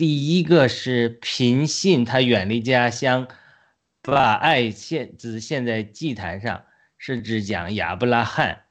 [0.00, 3.28] 第一个是平信，他远离家乡。
[4.00, 6.64] 把爱献只献在祭坛上，
[6.96, 8.62] 是指讲亚伯拉罕，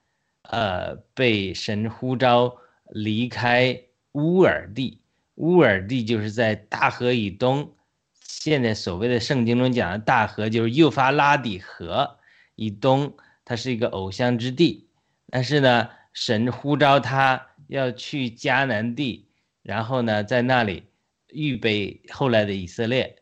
[0.41, 2.57] 呃，被神呼召
[2.87, 3.79] 离开
[4.13, 5.03] 乌尔地。
[5.35, 7.75] 乌尔地就是在大河以东，
[8.19, 12.17] 现在所谓的圣经中讲的大河就是幼发拉底河
[12.55, 13.15] 以东，
[13.45, 14.89] 它是一个偶像之地。
[15.29, 19.29] 但是呢，神呼召他要去迦南地，
[19.61, 20.85] 然后呢，在那里
[21.31, 23.15] 预备后来的以色列。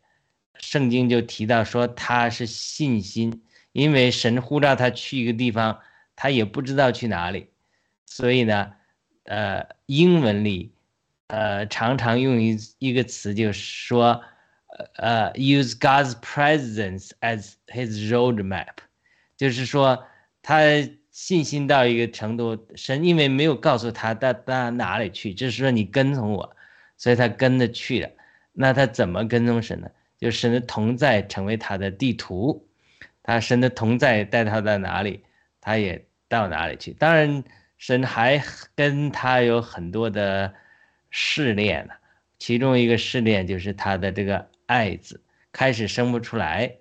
[0.60, 3.44] 圣经就提到说他是信心，
[3.74, 5.80] 因为神呼召他去一个地方，
[6.16, 7.52] 他也不知道去哪里，
[8.08, 8.74] 所以呢，
[9.26, 10.74] 呃，英文里，
[11.28, 14.24] 呃，常常用一一个词，就是说，
[14.96, 18.78] 呃，use God's presence as His road map，
[19.38, 20.04] 就是说
[20.42, 20.60] 他
[21.12, 26.56] 信心到一个程度，神因为没有告诉他到到哪里去，就是说你跟从我，
[26.98, 28.10] 所以他跟着去了。
[28.52, 29.90] 那他怎么跟踪神呢？
[30.18, 32.68] 就神的同在成为他的地图，
[33.22, 35.24] 他神的同在带他到哪里，
[35.62, 36.92] 他也到哪里去。
[36.94, 37.44] 当然，
[37.78, 38.44] 神还
[38.74, 40.52] 跟他有很多的
[41.12, 41.94] 试炼呢，
[42.40, 45.22] 其中一个试炼就是他的这个爱子
[45.52, 46.78] 开始生不出来，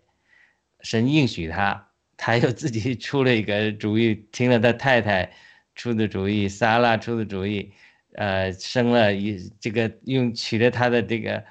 [0.80, 5.30] 神应许他，他又自己出了一个主意，听了他太太
[5.74, 7.74] 出的主意，撒拉出的主意，
[8.16, 11.44] 呃，生了一这个用娶了他的这个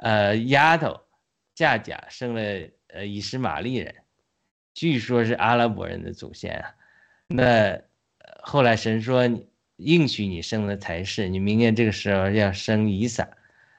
[0.00, 0.98] 呃丫头。
[1.54, 2.42] 夏甲生了
[2.88, 3.94] 呃以实玛利人，
[4.74, 6.74] 据说是阿拉伯人的祖先啊。
[7.28, 7.78] 那
[8.42, 9.22] 后来神说
[9.76, 13.28] 应许你生的才是，你明年这个时候要生以撒，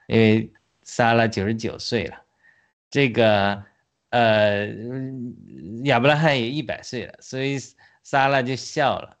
[0.06, 0.50] 因为
[0.82, 2.22] 撒拉九十九岁了，
[2.88, 3.62] 这个
[4.10, 4.66] 呃
[5.82, 7.58] 亚伯拉罕也一百岁了，所以
[8.02, 9.18] 撒拉就笑了。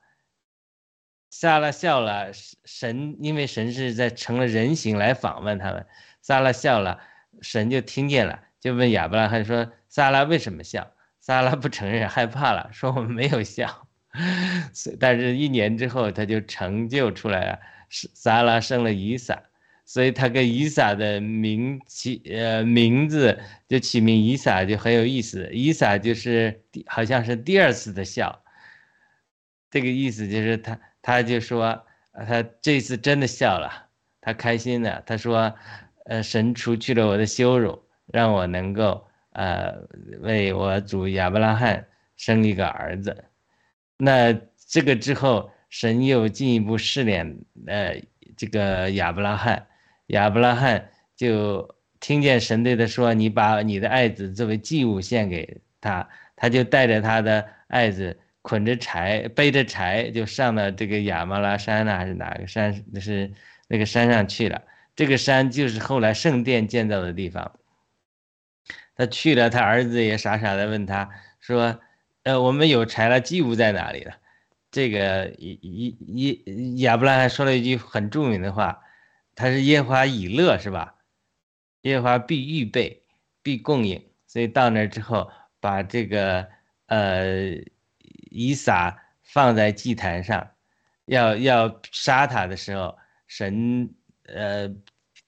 [1.36, 2.30] 撒拉笑了，
[2.64, 5.84] 神因为神是在成了人形来访问他们，
[6.22, 7.00] 撒拉笑了，
[7.42, 8.38] 神就听见了。
[8.60, 13.88] 就问亚伯拉罕说：“撒拉为什么笑？”撒拉不承认，害怕了，说：“我们没有笑。
[15.00, 17.58] ”但是，一年之后，他就成就出来了。
[17.90, 19.42] 撒拉生了以撒，
[19.84, 25.50] 所以他跟以撒的名起呃名字就起名以撒，就很有意思。
[25.52, 28.44] 以撒就是好像是第二次的笑，
[29.68, 31.84] 这个意思就是他他就说
[32.26, 33.70] 他这次真的笑了，
[34.22, 35.02] 他开心的。
[35.04, 35.54] 他说
[36.08, 37.78] ：“呃，神除去了我的羞辱。”
[38.12, 39.74] 让我能够呃
[40.20, 41.86] 为我主亚伯拉罕
[42.16, 43.24] 生一个儿子，
[43.96, 44.32] 那
[44.68, 47.36] 这个之后，神又进一步试炼，
[47.66, 48.00] 呃，
[48.36, 49.66] 这个亚伯拉罕，
[50.08, 62.84] 亚伯拉罕就听见神对他说：“你把你的爱子作为祭物献给他。”他就带着他的爱子，捆着柴，背着柴，就上了这个亚麻拉山呢，还是哪个山？
[62.92, 63.32] 那是
[63.68, 64.62] 那个山上去了。
[64.94, 67.58] 这个山就是后来圣殿建造的地方。
[68.94, 71.08] 他去了，他儿子也傻傻的问他
[71.40, 71.80] 说
[72.24, 74.14] ：“呃，我们有柴了，祭物在哪里了？”
[74.70, 78.82] 这个一一一亚伯拉罕说了一句很著名的话
[79.34, 80.96] ：“他是耶和华以乐，是吧？
[81.82, 83.02] 耶和华必预备，
[83.42, 85.30] 必供应。”所以到那之后。
[85.64, 86.46] 把这个
[86.88, 87.54] 呃
[88.34, 90.50] 以撒放在祭坛上，
[91.06, 93.88] 要要杀他的时候，神
[94.26, 94.68] 呃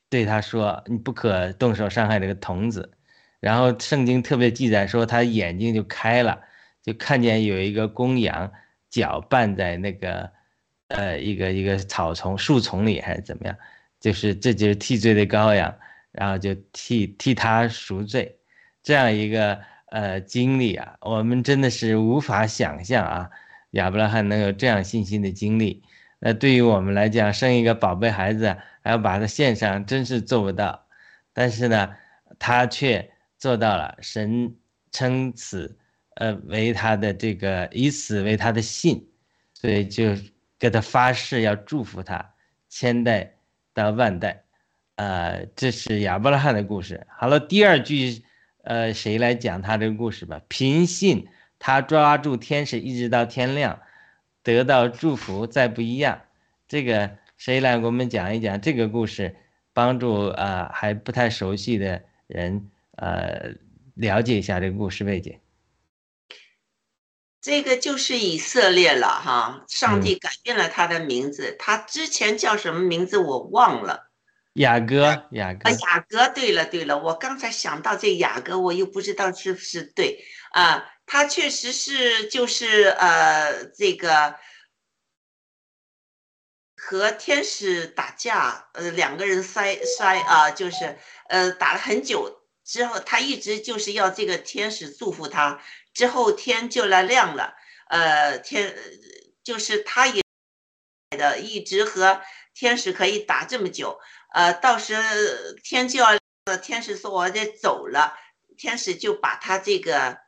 [0.08, 2.92] 对他说：“你不可动手伤害这个童子。”
[3.38, 6.40] 然后圣经特别记载说，他眼睛就开了，
[6.82, 8.52] 就看见有一个公羊
[8.90, 10.28] 脚绊在那个
[10.88, 13.56] 呃一个一个草丛树丛里还是怎么样，
[14.00, 15.72] 就是这就是替罪的羔羊，
[16.10, 18.36] 然后就替替他赎罪，
[18.82, 19.60] 这样一个。
[19.96, 23.30] 呃，经历啊，我们真的是无法想象啊，
[23.70, 25.82] 亚伯拉罕能有这样信心的经历。
[26.18, 30.86] 那对于我们来讲，生一个宝贝孩子还要把它献上，真是做不到。
[31.32, 31.94] 但是呢，
[32.38, 33.96] 他却做到了。
[34.02, 34.54] 神
[34.92, 35.78] 称此，
[36.16, 39.08] 呃，为他的这个，以此为他的信，
[39.54, 40.14] 所以就
[40.58, 42.34] 给他发誓要祝福他，
[42.68, 43.32] 千代
[43.72, 44.44] 到万代。
[44.96, 47.06] 呃，这是亚伯拉罕的故事。
[47.16, 48.22] 好了，第二句。
[48.66, 50.40] 呃，谁来讲他这个故事吧？
[50.48, 51.28] 平信
[51.60, 53.80] 他抓住天使，一直到天亮，
[54.42, 56.22] 得到祝福，再不一样。
[56.66, 59.36] 这个谁来给我们讲一讲这个故事，
[59.72, 63.52] 帮助啊还不太熟悉的人呃
[63.94, 65.38] 了解一下这个故事背景。
[67.40, 74.05] 这个就是以色列了哈，上帝改变了他的名字，他之前叫什么名字我忘了。
[74.56, 80.24] 雅阁，雅各，雅阁，对了，对了，我刚才想到这雅阁，我又不知道是不是对。
[80.52, 84.34] 啊，他确实是就是呃，这个
[86.76, 90.96] 和天使打架，呃，两个人摔摔啊，就是
[91.28, 95.60] 呃打了很久之后，他一直就是要这个天使祝福他，
[95.92, 97.54] 之后天就来亮了，
[97.88, 98.74] 呃，天
[99.44, 100.22] 就是他也
[101.18, 102.22] 的一直和
[102.54, 104.00] 天使可以打这么久。
[104.32, 104.94] 呃，到时
[105.62, 106.18] 天就要，
[106.62, 108.12] 天使说我得走了，
[108.58, 110.18] 天使就把他这个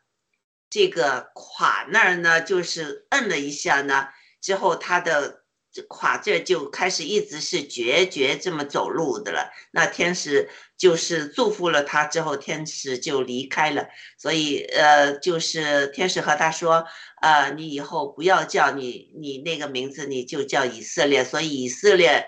[0.71, 4.09] 这个胯那儿呢，就是摁了一下呢，
[4.41, 5.45] 之后他的
[5.89, 9.51] 胯这就开始一直是决绝这么走路的了。
[9.73, 13.89] 那天使就是祝福了他之后，天使就离开了。
[14.17, 16.87] 所以呃，就是天使和他说，
[17.21, 21.25] 呃，你以后不要叫你你那个名字，你就叫以色列。
[21.25, 22.27] 所以以色列。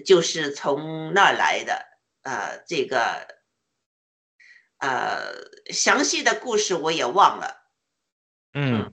[0.00, 1.86] 就是从那儿来的，
[2.22, 3.28] 呃，这个，
[4.78, 7.68] 呃，详细的故事我也忘了。
[8.54, 8.92] 嗯，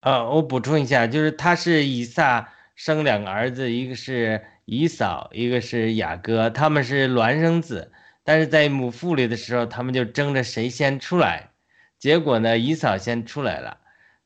[0.00, 7.92] 呃，我补充一下，就是他是以撒生两个儿子，一个是以扫，一个是雅各，他们是孪生子，
[8.24, 11.50] 但是在母腹里的时候，他们就争着谁先出来，
[11.98, 13.78] 结果呢，以扫先出来了，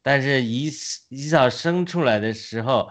[0.03, 0.71] 但是以
[1.09, 2.91] 以扫生出来的时候。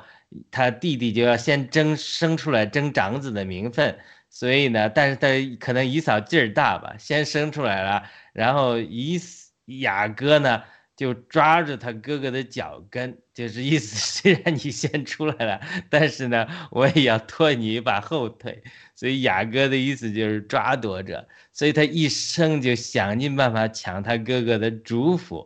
[0.52, 3.98] 他弟弟就要先争生出来争长子的名分，
[4.30, 5.28] 所以呢，但是他
[5.60, 9.20] 可能姨嫂劲儿大吧，先生出来了，然后姨
[9.66, 10.62] 雅哥呢
[10.96, 18.64] 就抓住他哥哥的脚跟，就是意思虽然 你先出来了，但是呢，我也要拖你一把后腿，
[18.96, 25.46] 所以雅哥的意思就是抓夺着，所以他一生就想尽办法抢他哥哥的主辅。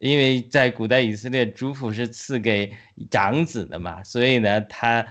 [0.00, 2.74] 因为在古代以色列，主辅是赐给
[3.10, 5.06] 长子的嘛，所以呢，他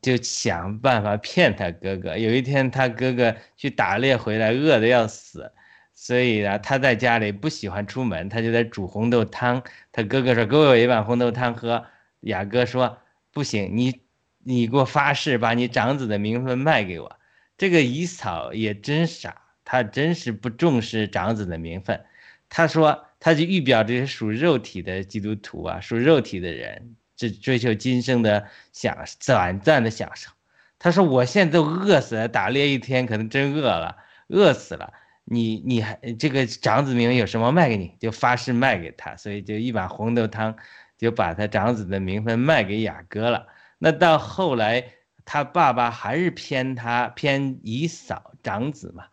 [0.00, 2.18] 就想办法骗他哥哥。
[2.18, 5.52] 有一天，他哥哥去打猎回来，饿得要死，
[5.94, 9.62] 所以呢，他在家里不喜欢出门，他就在煮红豆汤。
[9.92, 11.86] 他哥哥说：“给我一碗红豆汤喝。”
[12.22, 12.98] 雅各说
[13.32, 14.00] ：“不行，你
[14.42, 17.16] 你给我发誓，把你长子的名分卖给我。”
[17.56, 22.04] 这个以扫也真傻，他真是不重视长子的名分。
[22.48, 23.04] 他说。
[23.24, 30.28] 他就预表这些属肉体的基督徒啊，属肉体的人，只追求今生的享短暂的享受。
[30.76, 33.96] 他说：“我现在都饿死了，打猎一天可能真饿了，
[34.26, 34.92] 饿死了。
[35.24, 37.94] 你你还这个长子名有什么卖给你？
[38.00, 40.56] 就发誓卖给他，所以就一碗红豆汤，
[40.98, 43.46] 就把他长子的名分卖给雅各了。
[43.78, 44.84] 那到后来，
[45.24, 49.04] 他爸爸还是偏他偏姨嫂长子嘛，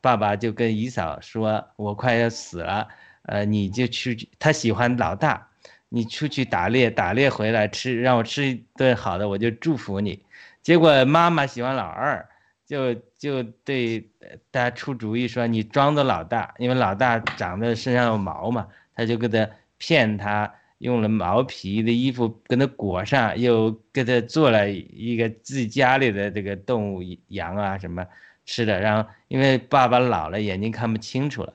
[0.00, 2.88] 爸爸就跟姨嫂说：我快要死了。”
[3.26, 5.48] 呃，你就去，他喜欢老大，
[5.88, 10.20] 你出去打猎，打猎回来吃，让我吃一顿好的，我就祝福你。
[10.62, 12.28] 结果妈妈喜欢老二，
[12.66, 14.08] 就就对
[14.50, 19.48] 他出主意说，你装作老大，因为老大长得身上有毛嘛，他就给他
[19.78, 28.04] 骗他，用了毛皮的衣服跟他裹上，又给他做了一个自己家里的这个动物羊啊什么
[28.44, 31.52] 吃的，然后因为爸爸老了，眼睛看不清楚了，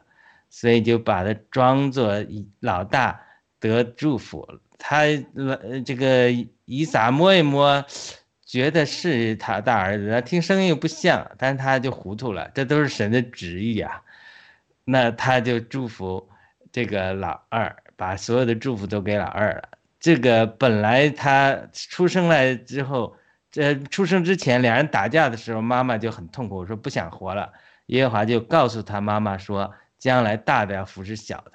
[0.51, 2.13] 所以就把他装作
[2.59, 3.19] 老大。
[3.59, 4.43] 得祝福，
[4.79, 5.01] 他
[5.35, 6.31] 呃这个
[6.65, 7.85] 以撒摸一摸，
[8.43, 14.01] 觉得是他大儿子，他听声音又不像，但他就糊涂了，这都是神的旨意啊。
[14.83, 16.27] 那他就祝福
[16.71, 19.69] 这个老二，把所有的祝福都给老二了。
[19.99, 23.15] 这个本来他出生来之后，
[23.51, 27.53] 这出生之前两人打架的时候，妈妈就很痛苦，说不想活了。
[27.85, 29.71] 耶和华就告诉他妈妈说，
[30.01, 31.53] 将来大的要服侍小的。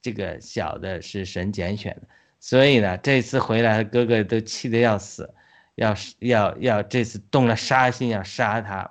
[0.00, 2.02] 这个小的是神拣选的，
[2.38, 5.34] 所以呢，这次回来哥哥都气得要死，
[5.74, 8.88] 要要要这次动了杀心要杀他，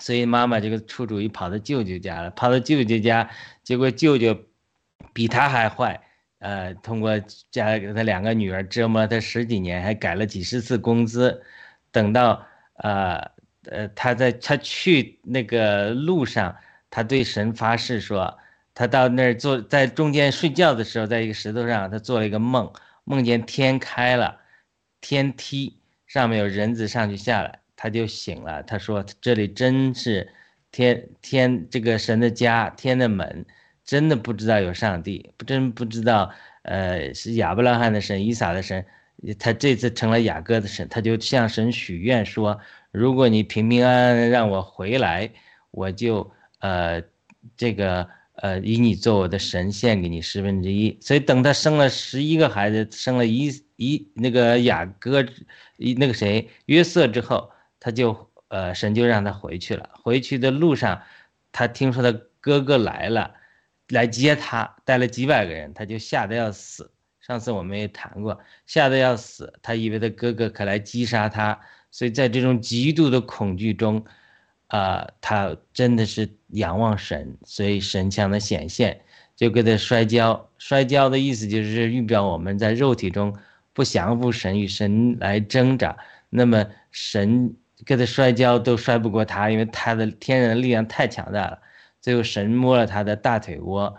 [0.00, 2.30] 所以妈妈这个出主意跑到舅舅家了。
[2.32, 3.30] 跑到舅舅家，
[3.62, 4.38] 结果舅舅
[5.14, 6.02] 比他还坏，
[6.40, 7.18] 呃，通过
[7.50, 11.42] 家他两个女儿折磨他十几年，还改了几十次工资。
[11.90, 13.30] 等到呃
[13.64, 16.54] 呃他在他去那个路上，
[16.92, 18.38] 他对神发誓说。
[18.74, 22.72] 他到那儿坐在中间睡觉的时候，在一个石头上，他做了一个梦，
[23.04, 24.40] 梦见天开了，
[25.02, 28.62] 天梯上面有人子上去下来，他就醒了。
[28.62, 30.26] 他说：“这里真是
[30.70, 33.44] 天天这个神的家，天的门，
[33.84, 36.32] 真的不知道有上帝，不真不知道，
[36.62, 38.86] 呃，是亚伯拉罕的神，以撒的神，
[39.38, 42.58] 他这次成了雅各的神，他就向神许愿说：
[42.90, 45.30] 如果你平平安安让我回来，
[45.72, 46.32] 我就
[46.62, 47.02] 呃
[47.54, 50.98] 这个。”呃，以你做我的神，献给你十分之一。
[51.02, 55.22] 所以等他生了十一个孩子，生了一一那个雅各，
[55.76, 59.90] 一那个谁约瑟之后，他就呃神就让他回去了。
[60.02, 61.02] 回去的路上，
[61.52, 63.32] 他听说他哥哥来了，
[63.88, 66.90] 来接他，带了几百个人，他就吓得要死。
[67.20, 71.60] 上次我们也谈过，吓得要死，他以为他哥哥可来击杀他，
[71.92, 74.04] 所以在这种极度的恐惧中。
[74.72, 78.98] 啊，他真的是仰望神，所以神向他显现，
[79.36, 80.48] 就给他摔跤。
[80.56, 83.36] 摔跤的意思就是预表我们在肉体中
[83.74, 85.94] 不降服神，与神来挣扎。
[86.30, 87.54] 那么神
[87.84, 91.60] 给他摔跤都摔不过他，因为他的天然的力量太强大了。
[92.00, 93.94] 最后神摸了他的大腿窝，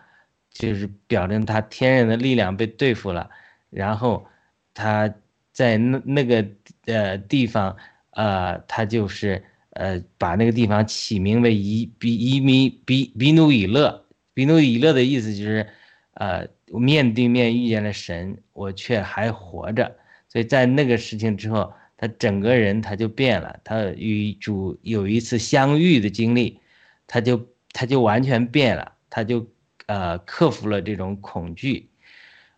[0.50, 3.30] 就是表征他天然的力量被对付了。
[3.70, 4.26] 然后
[4.74, 5.14] 他
[5.52, 6.44] 在那那个
[6.88, 7.78] 呃地方，
[8.10, 9.44] 呃，他就是。
[9.74, 15.68] 呃，把那个地方起名为伊比伊米比比努以勒，比努以勒的意思就是，
[16.14, 19.96] 呃，面对面遇见了神，我却还活着。
[20.30, 26.60] 所以在那个事情之后，他整个人他就变了，他与主有一次相遇的经历，
[27.08, 29.48] 他就他就完全变了，他就
[29.88, 31.90] 呃克服了这种恐惧，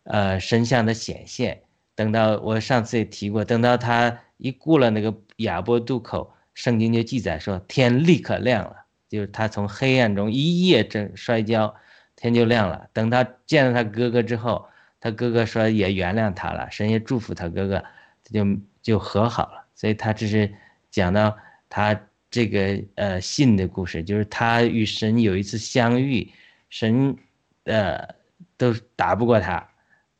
[0.03, 1.61] 呃，神像的显现。
[1.95, 6.34] 等到我上次也提过，等到他一过了那个亚波渡口。
[6.55, 8.75] 圣经就记载说，天立刻亮了，
[9.07, 11.75] 就是他从黑暗中一夜正摔跤，
[12.15, 12.89] 天就亮了。
[12.93, 14.67] 等他见到他哥哥之后，
[14.99, 17.83] 他哥哥说也原谅他了，神也祝福他哥哥，
[18.23, 19.65] 他就就和好了。
[19.75, 20.51] 所以他这是
[20.89, 21.37] 讲到
[21.69, 21.99] 他
[22.31, 26.31] 这个呃信的故事，就是他与神有一次相遇，
[26.69, 27.15] 神
[27.65, 28.15] 呃
[28.57, 29.69] 都打不过他，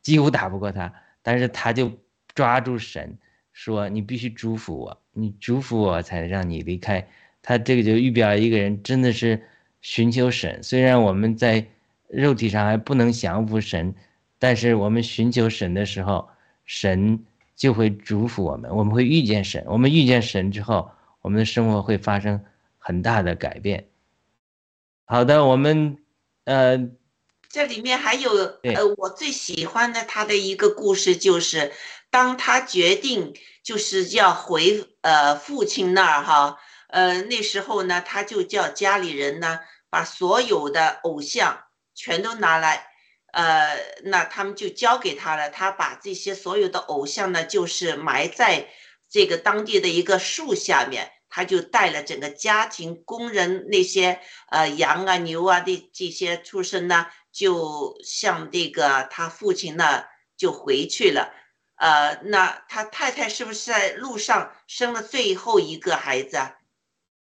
[0.02, 1.90] 几乎打不过他，但是他就
[2.34, 3.18] 抓住神。
[3.52, 7.08] 说你必须祝福我，你祝福我才让你离开。
[7.40, 9.42] 他这个就预表一个人真的是
[9.80, 10.62] 寻求神。
[10.62, 11.66] 虽然我们在
[12.08, 13.94] 肉体上还不能降服神，
[14.38, 16.28] 但是我们寻求神的时候，
[16.66, 18.70] 神就会祝福我们。
[18.76, 20.90] 我们会遇见神，我们遇见神之后，
[21.22, 22.44] 我们的生活会发生
[22.76, 23.88] 很大的改变。
[25.06, 25.96] 好的，我们
[26.44, 26.90] 呃，
[27.48, 28.30] 这里面还有
[28.62, 31.72] 呃，我最喜欢的他的一个故事就是。
[32.08, 41.62] 当他决定就是要回呃父亲那儿哈，呃那时候呢，他就叫家里人呢把所有的偶像
[41.94, 42.88] 全都拿来，
[43.32, 45.48] 呃那他们就交给他了。
[45.50, 48.66] 他把这些所有的偶像呢，就是埋在
[49.08, 61.32] 这个当地的一个树下面，他就带了整个家庭、工人那些呃羊啊、牛啊的这些畜生呢，就向这个他父亲那就回去了。
[61.76, 66.56] 呃，那他太太是不是在路上生了最后一个孩子啊？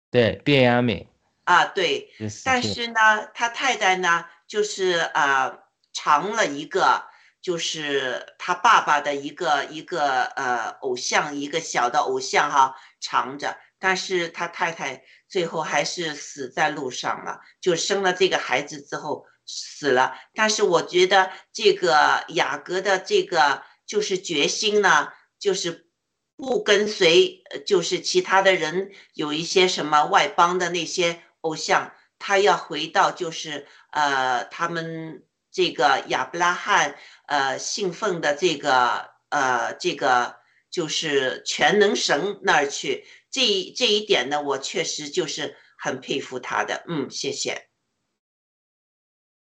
[0.09, 1.07] 对，卞雅敏。
[1.45, 2.09] 啊，对。
[2.45, 7.03] 但是呢，他太太呢，就是呃，藏了一个
[7.41, 13.57] 就是他爸爸的一个一个呃偶像，一个小的偶像哈，藏着。
[13.79, 20.15] 但是他太太最后还是死在路上了，就生了这个孩子之后死了。
[20.35, 25.89] 但是我觉得这个雅各的这个就是决心呢，就是
[26.37, 36.95] 不跟随，就是其他的人有一些什么外邦的那些偶像，他要回到就是呃他们这个亚伯拉罕
[37.27, 40.37] 呃信奉的这个呃这个
[40.69, 43.05] 就是全能神那儿去。
[43.29, 46.85] 这这一点呢，我确实就是很佩服他的。
[46.87, 47.67] 嗯，谢谢。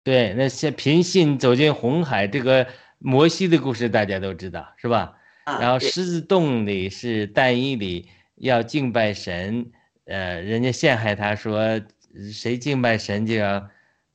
[0.05, 2.65] 对，那些凭信走进红海，这个
[2.99, 5.17] 摩西的故事大家都知道，是吧？
[5.45, 9.71] 然后狮子洞里是但以里要敬拜神，
[10.05, 11.81] 呃，人家陷害他说
[12.31, 13.69] 谁敬拜神就要，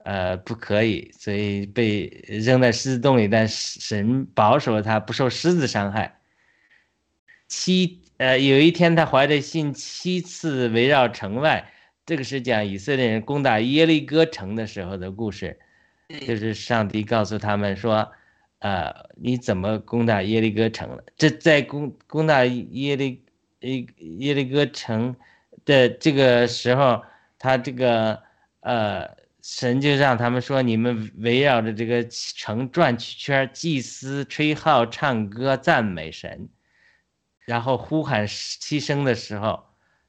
[0.05, 6.19] 呃，不可以，所以被扔在狮子洞里，但神保守了他不受狮子伤害。
[7.49, 8.01] 七。
[8.19, 11.73] 呃，有一天他怀着信七次围绕城外，
[12.07, 15.59] 这个是讲以色列人攻打耶利哥城的时候的故事，
[16.25, 18.13] 就是上帝告诉他们说，
[18.63, 21.03] 呃，你怎么攻打耶利哥城了？
[21.17, 23.25] 这在攻攻打耶利
[23.59, 25.17] 耶耶利哥城
[25.65, 27.03] 的这个时候，
[27.41, 28.23] 他这个
[28.61, 29.11] 呃
[29.43, 36.49] 神就让他们说，你们围绕着这个城转圈，祭司吹号唱歌赞美神。
[37.45, 39.65] 然后呼喊七声的时候，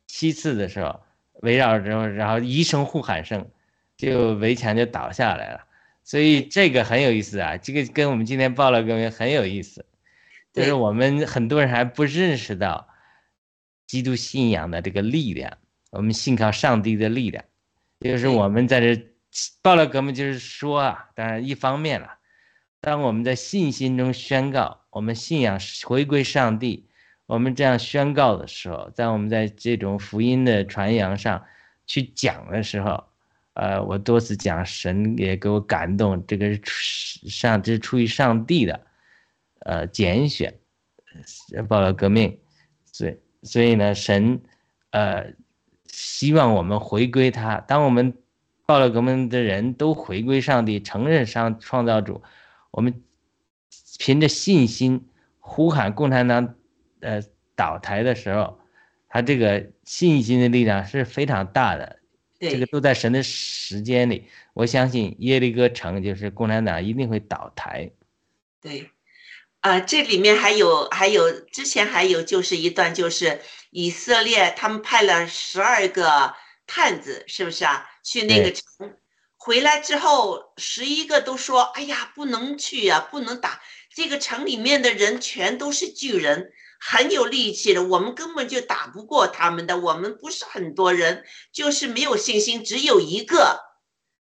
[0.05, 1.01] 七次的时候，
[1.41, 3.49] 围绕着，然后一声呼喊声，
[3.97, 5.61] 就围墙就倒下来了。
[6.03, 9.85] 所以这个很有意思啊，这个跟我们今天报了革命很有意思，
[10.51, 12.87] 就是我们很多人还不认识到
[13.87, 15.57] 基督信仰的这个力量，
[15.91, 17.43] 我们信靠上帝的力量，
[17.99, 19.07] 就是我们在这
[19.61, 22.17] 报了革命，就是说啊，当然一方面了，
[22.81, 26.87] 当我们在信心中宣告我们信仰回归上帝。
[27.25, 31.45] 我们这样宣告的时候，在我们在这种福音的传扬上
[31.87, 33.05] 去讲的时候，
[33.53, 38.81] 呃，我多次讲神也给我感动，这个是上这是出于上帝的，
[39.59, 40.53] 呃，拣选，
[41.67, 42.39] 报了革命，
[42.85, 44.41] 所以所以呢，神，
[44.91, 45.33] 呃，
[45.87, 47.57] 希望我们回归他。
[47.61, 48.13] 当我们
[48.65, 52.21] 报了革命的人都回归上帝，承认上创造主，
[52.71, 53.03] 我们
[53.99, 56.55] 凭着信心呼喊共产党。
[57.01, 57.21] 呃，
[57.53, 58.57] 倒台的时候，
[59.09, 61.99] 他这个信心的力量是非常大的。
[62.51, 67.89] 这个都在神的时间里，我相信耶利哥城就是共产党一定会倒台。
[68.61, 68.89] 对，
[69.61, 73.39] 啊，这里面还有还有之前还有就是一段，就是
[73.71, 76.33] 以色列他们派了十二个
[76.67, 77.89] 探子，是不是啊？
[78.03, 78.95] 去那个城，
[79.37, 83.61] 回来之后十一个都说：“哎呀，不能去呀，不能打
[83.93, 86.51] 这个城里面的人全都是巨人。”
[86.85, 89.77] 很有力气的，我们根本就打不过他们的。
[89.77, 91.23] 我们不是很多人，
[91.53, 92.61] 就是没有信心。
[92.61, 93.61] 只有一个，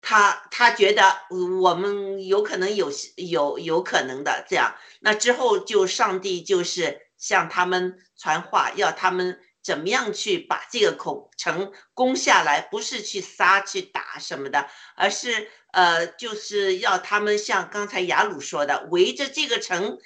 [0.01, 1.21] 他他觉得
[1.61, 4.75] 我们有可能有有有可能的这样。
[4.99, 14.67] 那之后就上帝就是向他们传话，要他们怎么样去把这个孔城攻下来，不是去杀去打什么的，
[14.97, 19.97] 而是呃就是要他们像刚才雅鲁说的，围着这个城。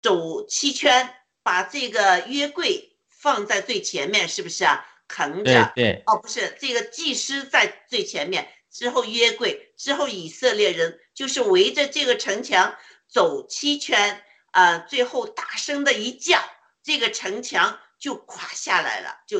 [0.00, 4.84] 走七圈，把这个约柜放在最前面，是不是啊？
[5.08, 5.72] 扛着。
[5.74, 6.02] 对。
[6.06, 12.76] 哦，不是，这个祭司在最前面，之后约柜，之后以色列人就是围着这个城墙
[13.08, 16.38] 走七圈，啊，最后大声的一叫，
[16.82, 19.38] 这个城墙就垮下来了，就，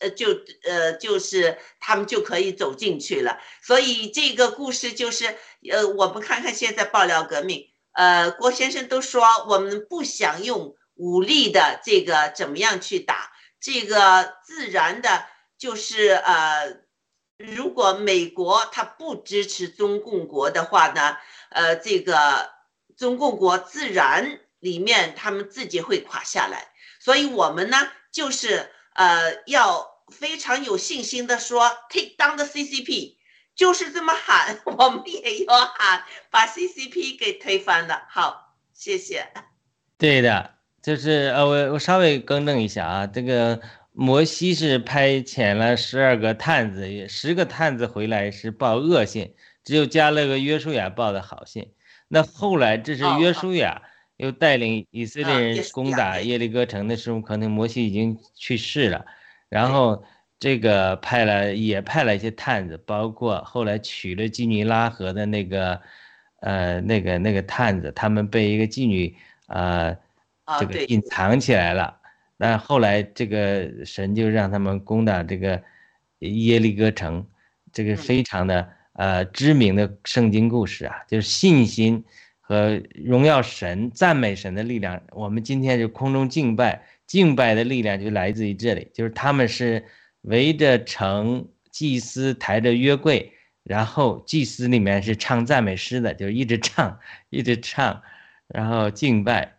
[0.00, 0.28] 呃，就，
[0.64, 3.38] 呃，就是他们就可以走进去了。
[3.62, 5.36] 所以这个故事就是，
[5.70, 7.70] 呃，我们看看现在爆料革命。
[7.94, 15.26] 呃，郭先生都说我们不想用武力的这个怎么样去打这个自然的，
[15.56, 16.82] 就是呃，
[17.38, 21.16] 如果美国他不支持中共国的话呢，
[21.50, 22.50] 呃，这个
[22.96, 27.78] 中共国自然里面他们自己会垮下来，所以我们呢
[28.12, 33.16] 就是呃要非常有信心的说 take down the CCP。
[33.54, 38.02] 就是这么喊， 我们也要喊，把 CCP 给推翻了。
[38.08, 39.26] 好，谢谢。
[39.96, 43.60] 对的，就是呃，我我稍微更正一下啊，这个
[43.92, 51.72] 摩西是派遣了十二个探子，十个探子回来是报恶信，只有加了个约书亚报的好信。
[52.08, 53.82] 那后来这是约书亚
[54.16, 59.06] 又带领以色列人攻打耶利哥城的时候，可能摩西已经去世了，
[59.48, 60.04] 然后。
[60.38, 65.80] 这个派了也派了一些探子，包括后来娶了基尼拉河的那个，
[66.40, 69.16] 呃，那个那个探子，他们被一个妓女
[69.46, 69.96] 呃
[70.58, 71.98] 这个隐藏起来了。
[72.36, 75.62] 那后来这个神就让他们攻打这个
[76.18, 77.24] 耶利哥城，
[77.72, 82.04] 这个嗯非常的呃知名的圣经故事啊，就是信心
[82.40, 85.00] 和荣耀神、赞美神的力量。
[85.12, 89.82] 我们今天就空中敬拜，敬拜的力量就来自于这里，就是他们是
[90.24, 96.98] 围着城，祭司抬着约柜，然后祭司里面是唱赞美诗的，就一直唱，
[97.30, 98.02] 一直唱，
[98.48, 99.56] 然后敬拜，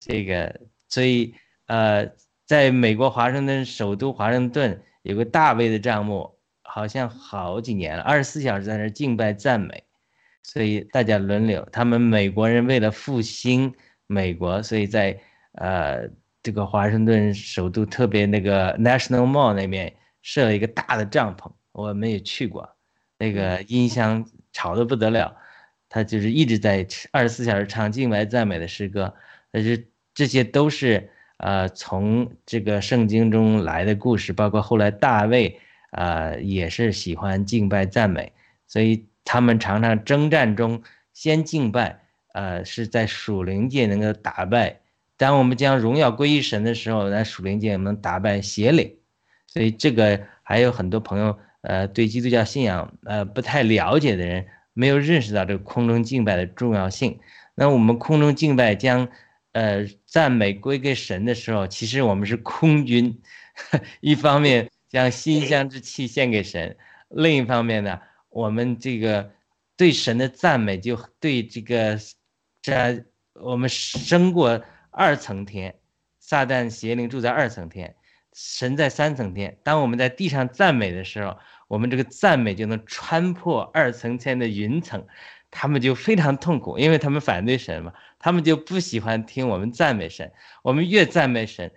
[0.00, 1.34] 这个所以
[1.66, 2.10] 呃，
[2.46, 9.82] 在美国华盛顿首都华盛顿有个大卫的帐幕，好像好几年了，二十四小时在那敬拜赞美，
[10.42, 11.66] 所以大家轮流。
[11.72, 13.74] 他们美国人为了复兴
[14.06, 15.18] 美国，所以在
[15.52, 16.08] 呃
[16.42, 19.92] 这个华盛顿首都特别那个 National Mall 那边
[20.24, 22.74] 设了一个大的帐篷，我们也去过，
[23.18, 25.36] 那个音箱吵得不得了，
[25.90, 29.14] 他就是一直在二十四小时唱敬拜赞美的诗歌，
[29.52, 35.60] 但是这些都是呃从这个圣经中来的故事，包括后来大卫
[35.90, 38.32] 呃也是喜欢敬拜赞美，
[38.66, 42.00] 所以他们常常征战中先敬拜，
[42.32, 44.80] 呃是在属灵界能够打败。
[45.18, 48.96] 当我们将荣耀归于神的时候，在属灵界能打败邪灵，
[49.54, 57.20] 所以这个还有很多朋友呃对基督教信仰呃不太了解的人，没有认识到这个空中敬拜的重要性。
[57.54, 59.08] 那我们空中敬拜将
[59.52, 63.22] 呃赞美归给神的时候，其实我们是空军，
[64.02, 66.76] 一方面将馨香之气献给神，
[67.10, 68.00] 另一方面呢，
[68.30, 69.30] 我们这个
[69.76, 71.96] 对神的赞美就对这个
[72.60, 75.72] 这我们升过二层天，
[76.18, 77.94] 撒旦邪灵住在二层天，
[78.34, 79.56] 神在三层天。
[79.62, 85.06] 当我们在地上赞美的时候，我们这个赞美就能穿破二层天的云层，
[85.50, 90.30] 他们就非常痛苦，因为他们反对神嘛，他们就不喜欢听我们赞美神。
[90.62, 91.70] 我们越赞美神，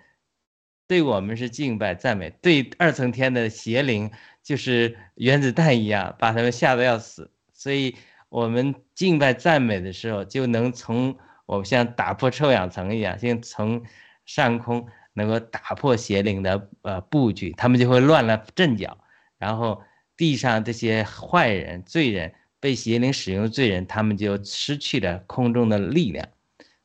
[0.86, 4.10] 对我们是敬拜赞美，对二层天的邪灵
[4.42, 7.30] 就是原子弹一样，把他们吓得要死。
[7.52, 7.96] 所以，
[8.28, 13.82] 我们敬拜赞美的时候，就能从我们像打破臭氧层一样，像从
[14.26, 14.86] 上空
[15.18, 18.96] 能够打破邪灵的呃布局，他们就会乱了阵脚。
[19.36, 19.82] 然后
[20.16, 26.26] 地上这些坏人、罪人被邪灵使用的罪人，他们就失去了空中的力量。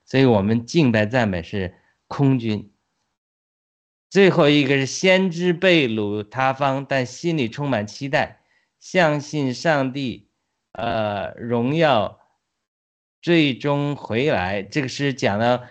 [0.06, 1.74] 所以，我们敬拜赞美是
[2.08, 2.70] 空军。
[4.10, 8.42] 最后一个是先知被掳他方，但心里充满期待，
[8.80, 10.28] 相信上帝，
[10.74, 12.20] 呃，荣耀
[13.24, 14.62] 最终回来。
[14.62, 15.64] 这个是讲到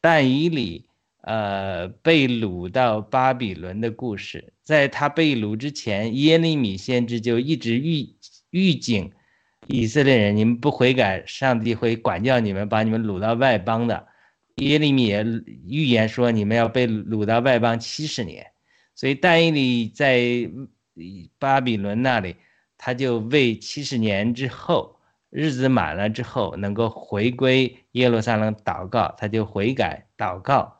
[0.00, 0.88] 但以理，
[1.26, 4.52] 呃，被掳到巴比伦的故事。
[4.62, 8.14] 在他被掳之前，耶利米先知就一直预
[8.50, 9.10] 预警
[9.66, 14.06] 以色列人：你们不悔改，上帝会管教你们，把你们掳到外邦的。
[14.56, 15.26] 耶利米也
[15.68, 18.46] 预言说，你们要被掳到外邦七十年，
[18.94, 20.48] 所以但以理在
[21.38, 22.36] 巴比伦那里，
[22.78, 24.96] 他就为七十年之后
[25.30, 30.75] 日子满了之后能够回归耶路撒冷祷告，他就悔改祷告，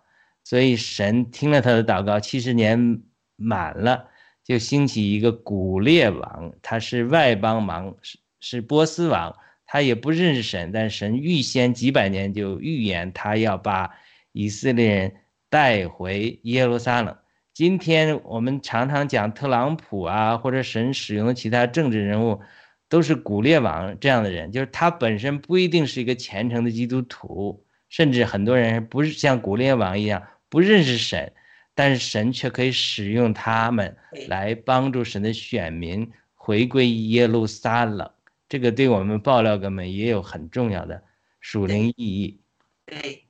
[0.46, 3.02] 所以神听了他的祷告，七十年
[3.34, 4.06] 满了，
[4.44, 9.34] 就兴起一个古列王，他是外邦王，是是波斯王。
[9.66, 13.90] 他也不认识神，但神预先几百年就预言他要把
[14.30, 15.16] 以色列人
[15.50, 17.16] 带回耶路撒冷。
[17.52, 22.40] 今天我们常常讲特朗普啊，或者神使用的其他政治人物，
[22.88, 31.32] 都是古列王这样的人，就是他本身不一定是一个虔诚的基督徒，甚至很多人不是像古列王一样不认识神，
[31.74, 33.96] 但是神却可以使用他们
[34.28, 38.10] 来帮助神的选民回归耶路撒冷。
[38.48, 41.02] 这个对我们爆料哥们也有很重要的
[41.40, 42.40] 属灵意义。
[42.84, 43.24] 对，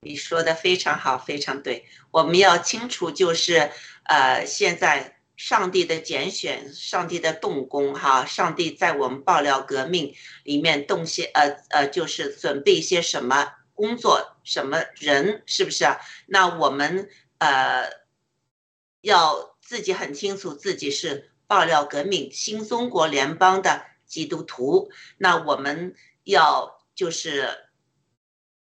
[0.00, 1.84] 你说的非常好，非常对。
[2.10, 3.70] 我们要清楚，就是
[4.04, 10.14] 呃，现在上帝的拣选，上帝的动工，哈，上帝在我们爆料革命
[10.44, 13.52] 里面动些，呃呃，就是准备一些什么
[13.82, 15.98] 工作，什么人，是不是啊？
[16.26, 17.08] 那我们
[17.38, 17.90] 呃
[19.00, 23.90] 要自己很清楚，自己是爆料革命新中国联邦的。
[24.04, 27.48] 基督徒，那我们要就是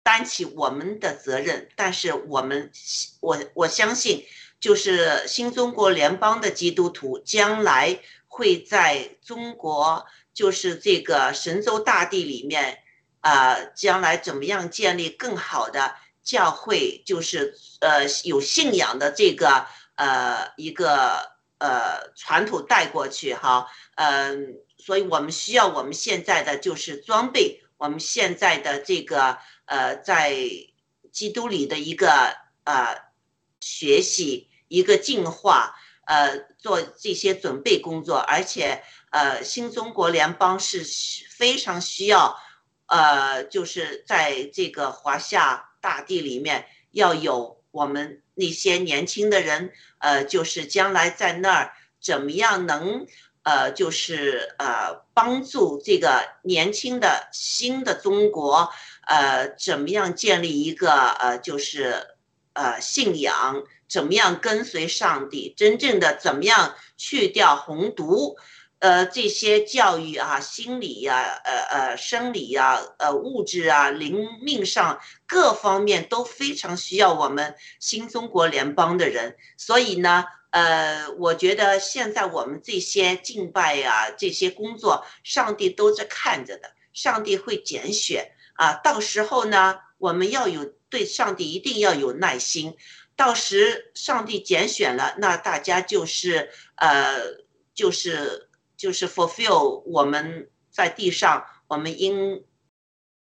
[0.05, 2.70] 担起我们的责任，但是我们
[3.18, 4.24] 我我相信，
[4.61, 7.98] 就是新中国联邦的基督徒将来
[8.28, 12.84] 会在中国，就是这个神州大地里面，
[13.24, 19.66] 呃，将来怎么样建立更好的教会，就是呃有信仰的这个
[19.96, 23.66] 呃一个呃传统带过去哈，
[23.96, 24.64] 嗯、呃。
[24.84, 30.36] 所以我们需要我们现在的就是装备我们现在的这个呃，在
[31.10, 32.94] 基督里的一个呃
[33.60, 40.84] 学习，一个进化，呃，做这些准备工作，而且呃，新中国联邦是
[41.30, 42.38] 非常需要，
[42.87, 53.07] 呃，就是在这个华夏大地里面要有我们那些年轻的人，呃，就是将来在那儿怎么样能。
[53.47, 58.70] 呃，就是呃，帮助这个年轻的新的中国，
[59.07, 62.16] 呃，怎么样建立一个呃，就是
[62.55, 68.39] 呃信仰，怎么样跟随上帝，真正的怎么样去掉红毒，
[68.85, 80.26] 呃，这些教育啊、心理呀、呃呃生理呀、呃物质啊、灵命上各方面都非常需要我们新中国联邦的人，所以呢。
[80.51, 88.74] 呃，我觉得现在我们这些敬拜呀，这些工作，上帝都在看着的，上帝会拣选啊。
[88.74, 92.76] 到时候呢，我们要有对上帝一定要有耐心。
[93.16, 97.18] 到时上帝拣选了，那大家就是呃，
[97.74, 102.44] 就是就是 fulfill 我们在地上我们应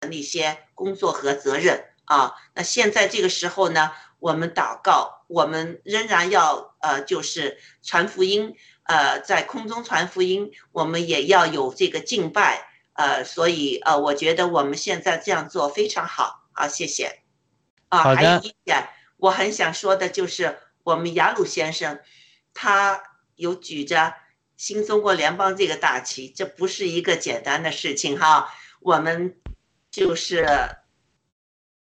[0.08, 2.34] 那些工作和责任啊。
[2.54, 3.92] 那现在这个时候呢？
[4.18, 17.20] 我们祷告，我们仍然要呃，就是传福音，呃，在空中传福音，我们也要有这个敬拜，呃，所以呃，我觉得我们现在这样做非常好，啊，谢谢。
[17.90, 18.88] 啊，还有一点，
[19.18, 22.00] 我很想说的就是，我们雅鲁先生，
[22.54, 23.02] 他
[23.34, 24.14] 有举着
[24.56, 29.36] 新中国联邦这个大旗，这不是一个简单的事情哈，我们
[29.90, 30.46] 就是。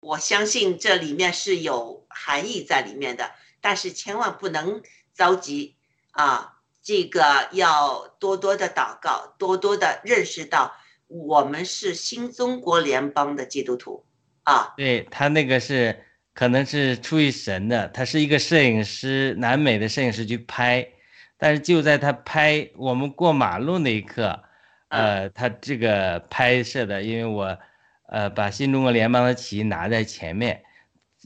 [0.01, 4.81] 我相信这里面是有含义在里面的，但是千万不能
[5.13, 5.75] 着急
[6.13, 6.61] 啊！
[6.81, 10.73] 这个要多多的祷告，多多的认识到
[11.09, 14.07] 我们是新中国联邦的基督徒
[14.45, 14.73] 啊。
[14.77, 20.89] 对他那个是可能是出于神的，他是一个摄影师，南美的摄影师去拍，
[21.39, 24.43] 但是就在他拍我们过马路那一刻，
[24.89, 27.59] 呃，他这个拍摄的，因为我。
[28.11, 30.63] 呃，把新中国联邦的旗拿在前面，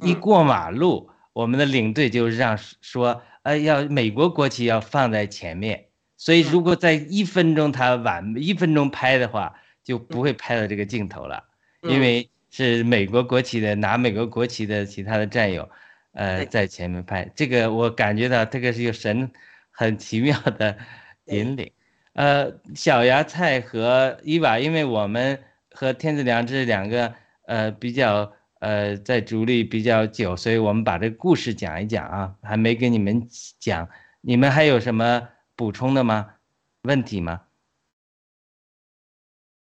[0.02, 5.86] 一过马路，我们的领队就让说，呃，要美国国旗要放在前面。
[6.16, 9.54] 所以如果在一分钟他晚一分钟拍的话，
[9.84, 11.44] 就不会拍到这个镜头了，
[11.82, 15.70] 因为是美国国旗的，拿美国国旗的其他的战友，
[16.14, 17.30] 呃，在前面拍。
[17.36, 19.30] 这个我感觉到这个是有神
[19.72, 20.76] 很奇妙的
[21.26, 21.72] 引领。
[22.12, 25.42] 呃，小芽菜和伊娃，因为我们。
[25.74, 27.14] 和天子良知两个
[27.46, 33.26] 呃比较呃在主里比较久，所以我们把这个故事讲一讲啊，还没给你们
[33.58, 33.88] 讲，
[34.20, 36.34] 你们还有什么补充的吗？
[36.82, 37.40] 问题吗？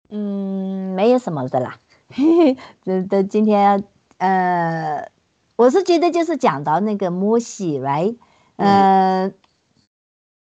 [0.10, 1.80] 嗯，没有什么的啦。
[2.84, 3.86] 这这今天
[4.18, 5.10] 呃，
[5.56, 8.14] 我是觉得就是讲到那个摩西来，
[8.58, 9.34] 嗯，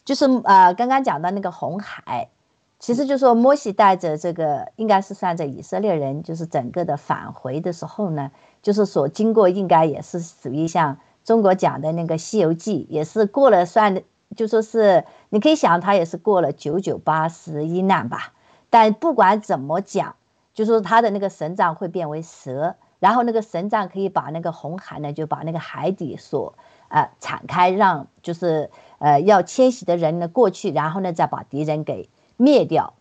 [0.05, 2.29] 就是呃刚刚讲到那个红海。
[2.77, 8.31] 其实就说摩西带着这个，应该是算着以色列人，就是整个的返回的时候呢，
[8.61, 14.03] 就是所经过应该也是属于像中国讲的那个《西游记》，也是过了算，
[14.35, 18.33] 就说是你可以想他也是过了九九八十一难吧。
[18.69, 20.15] 但不管怎么讲，
[20.53, 26.53] 就说他的那个神杖会变为蛇，然后那个神杖可以把那个红海呢，就把那个海底所
[26.89, 32.09] 呃敞开，让就是呃要迁徙的人呢过去，然后呢再把敌人给。
[32.37, 32.95] 灭掉，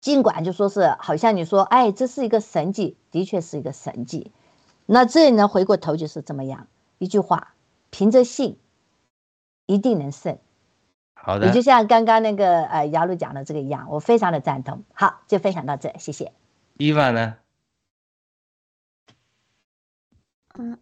[0.00, 4.32] 尽管就说是好像你说，哎，这是一个神迹，的确是一个神迹。
[4.86, 6.66] 那这呢，回过头就是怎么样
[6.96, 7.52] 一句话：
[7.90, 8.58] 凭着信，
[9.66, 10.38] 一定能胜。
[11.12, 14.82] 好的，也就像刚刚那个呃姚璐讲的这个一样，我非常的赞同。
[14.94, 16.32] 好，就分享到这，谢谢。
[16.78, 17.36] 伊万呢？
[20.54, 20.78] 嗯，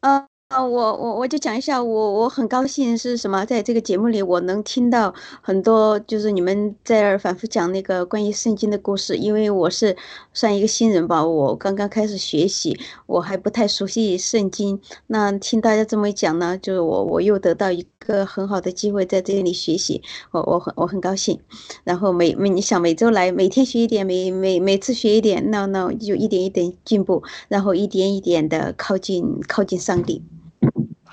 [0.00, 0.26] 嗯。
[0.48, 9.16] 啊，我我我就讲一下，我我很高兴是什么，在这个节目里，我能听到很多，就是你们在反复讲那个关于圣经的故事。
[9.16, 9.94] 因为我是
[10.32, 14.80] 算一个新人吧，我刚刚开始学习，我还不太熟悉圣经。
[15.08, 21.38] 那听大家这么一讲呢，就是我我又得到一个很好的机会在这里学习，我我很我很高兴。
[21.84, 30.22] 然后每每你想每周来，每天学一点，每每每次学一点，那那就一点一点进步，然后一点一点的靠近靠近上帝。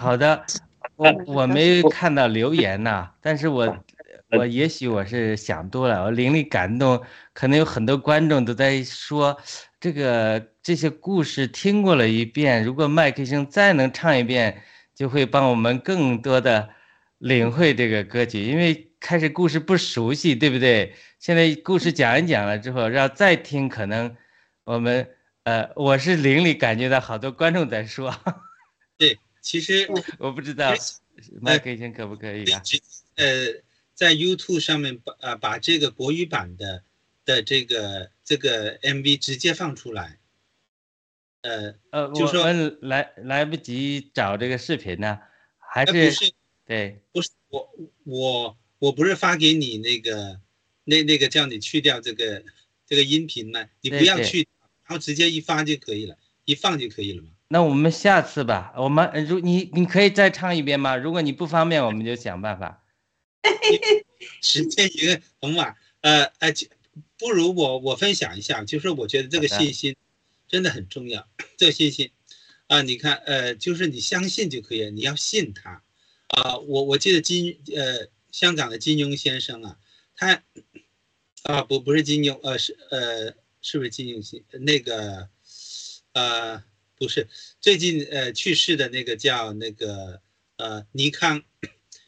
[0.05, 0.45] 好的，
[0.97, 3.75] 我我没看到留言呐，但是我
[4.29, 7.03] 我也许我是想多了，我灵力感动，
[7.33, 9.35] 可能有很多观众都在说，
[9.79, 14.61] 这个这些故事听过了一遍，如果麦克星再能唱一遍，
[14.93, 16.69] 就会帮我们更多的
[17.17, 20.93] 领会这个歌曲，因为开始故事不熟悉，对不对？
[21.17, 24.15] 现在故事讲一讲了之后，要再听可能，
[24.65, 25.09] 我们
[25.45, 28.13] 呃，我是灵里感觉到好多观众在说，
[28.99, 29.87] 对，其实
[30.17, 30.73] 我不知道
[31.39, 32.63] 麦克先可不可以啊？
[33.13, 33.61] 呃，
[33.93, 36.83] 在 YouTube 上面把啊把这个国语版的
[37.23, 40.17] 的这个这个 MV 直接放出来。
[41.41, 45.19] 呃呃，就说我们来来不及找这个视频呢，
[45.59, 46.31] 还呃不是是
[46.65, 47.71] 对不是我
[48.03, 50.41] 我我不是发给你那个
[50.85, 52.43] 那那个叫你去掉这个
[52.87, 53.63] 这个音频吗？
[53.81, 54.39] 你不要去，
[54.85, 57.29] 然后直接一发就可以了，一放就可以了嘛。
[57.47, 60.95] 那我们下次吧，我们呃如你你可以再唱一遍吗？
[60.97, 62.83] 如果你不方便，我们就想办法。
[64.41, 66.67] 时间一个很晚，呃呃，就
[67.17, 69.95] 不如我我分享一下，就是我觉得这个信心
[70.47, 71.27] 真的很重要，
[71.57, 72.09] 这个信心
[72.67, 75.83] 啊、你看，呃，就是你相信就可以了，你要信他
[76.27, 79.77] 啊、我我记得金呃香港的金庸先生啊，
[80.15, 80.43] 他
[81.43, 85.29] 啊不不是金庸，呃是呃是不是金庸先那个
[86.13, 86.63] 呃
[86.97, 87.27] 不是
[87.59, 90.21] 最近呃去世的那个叫那个
[90.57, 91.43] 呃尼康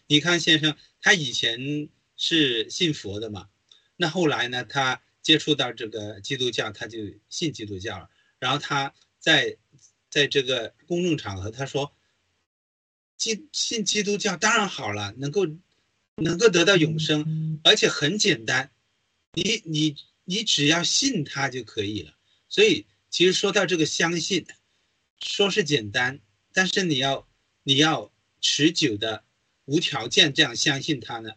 [0.08, 3.50] 尼康先生，他以前是信佛的嘛，
[3.96, 8.10] 那后来呢，他接触到这个基督教，他就信基督教了。
[8.40, 9.58] 然后他在
[10.10, 11.94] 在这个公众场合，他说，
[13.18, 15.46] 基信基督教当然好了，能够
[16.16, 18.72] 能够得到永生，而且很简单，
[19.34, 22.14] 你你你只要信他就可以了。
[22.48, 24.46] 所以其实说到这个相信，
[25.20, 26.20] 说是简单，
[26.54, 27.28] 但是你要
[27.64, 28.12] 你要
[28.42, 29.24] 持久的、
[29.66, 31.32] 无条件这样相信他呢，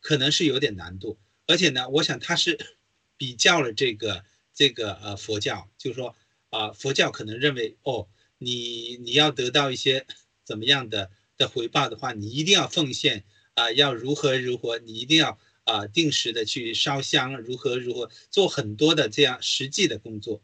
[0.00, 1.18] 可能是有点难度。
[1.46, 2.58] 而且呢，我想他是
[3.16, 6.14] 比较了这个这个呃佛教，就是说
[6.50, 8.08] 啊、佛教可能认为哦，
[8.38, 10.06] 你你要得到一些
[10.44, 13.24] 怎么样的的回报的话，你一定要奉献
[13.54, 20.42] 啊、要如何如何，你一定要啊、定时的去烧香，如何如何做很多的这样实际的工作。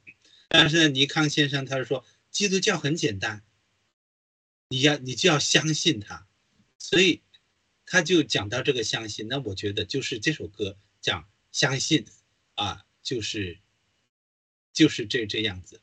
[0.48, 3.42] 但是呢，尼康先生他是说，基督教很简单，
[4.68, 6.26] 你要你就要相信他，
[6.78, 7.22] 所以
[7.84, 9.26] 他就讲到这个相信。
[9.28, 12.06] 那我觉得就是这首歌讲相信
[12.54, 13.58] 啊，就是
[14.72, 15.80] 就是这这样子。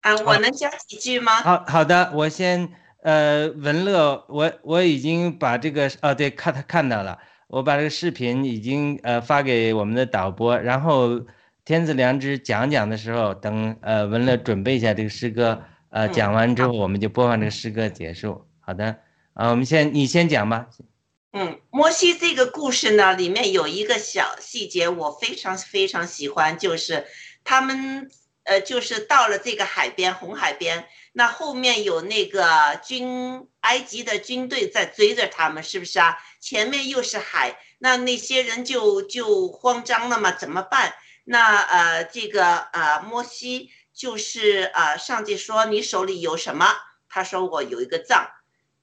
[0.00, 1.42] 啊，我能讲几句吗？
[1.42, 11.26] 好好的，我先呃文乐，我我已经把这个啊对看他看到了，我把这个视频已经呃发给我们的导播，然后
[11.68, 18.46] 天赐良知讲讲的时候，等呃文乐准备一下这个诗歌，呃嗯讲完之后我们就播放这个诗歌结束。
[18.60, 18.86] 好的，
[19.34, 20.66] 啊我们先你先讲吧。
[21.34, 27.06] 嗯，摩西这个故事呢，里面有一个小细节，我非常非常喜欢，就是
[27.44, 28.10] 他们
[28.44, 36.16] 呃，就是到了这个海边，红海边，那后面有那个军埃及的军队在追着他们，是不是啊？
[36.40, 40.94] 前面又是海，那那些人就就慌张了嘛，怎么办？
[41.28, 46.66] 那呃，这个呃，摩西就是呃，上帝说你手里有什么？
[47.08, 48.30] 他说我有一个杖，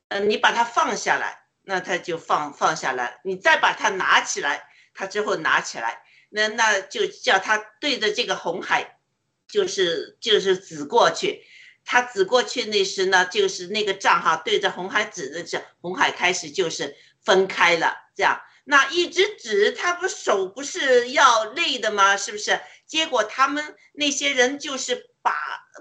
[0.09, 1.41] 呃，你把它放下来。
[1.67, 8.99] 那他就放放下来，你再把它拿起来，他之后拿起来，那那就叫他对着这个红海，
[9.47, 11.43] 就是就是指过去，
[11.83, 22.17] 他指过去那时呢，就是那个杖哈对着红海指的是红海开始就是分开了，这样那一直指，他不手不是要累的吗？
[22.17, 22.59] 是不是？
[22.87, 25.31] 结果他们那些人就是把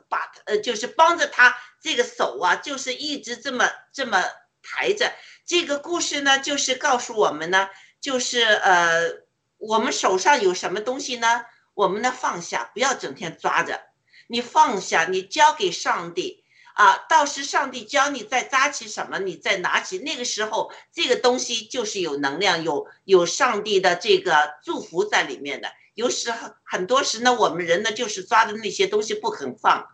[0.09, 4.22] 把呃就是帮着他这个手啊，就是一直这么这么
[4.62, 5.12] 抬着。
[5.47, 7.68] 这个故事呢，就是告诉我们呢，
[8.01, 9.11] 就是呃，
[9.57, 11.45] 我们手上有什么东西呢？
[11.72, 13.80] 我们呢放下，不要整天抓着。
[14.28, 16.44] 你放下，你交给上帝
[16.75, 19.99] 啊，到时上帝教你再扎起什么，你再拿起。
[19.99, 25.68] 那个时候，这个东西就是有能量，有有上帝的这个祝福在里面的。
[25.95, 29.87] 有时候很多时呢，我们人呢就是抓着那些东西不肯放。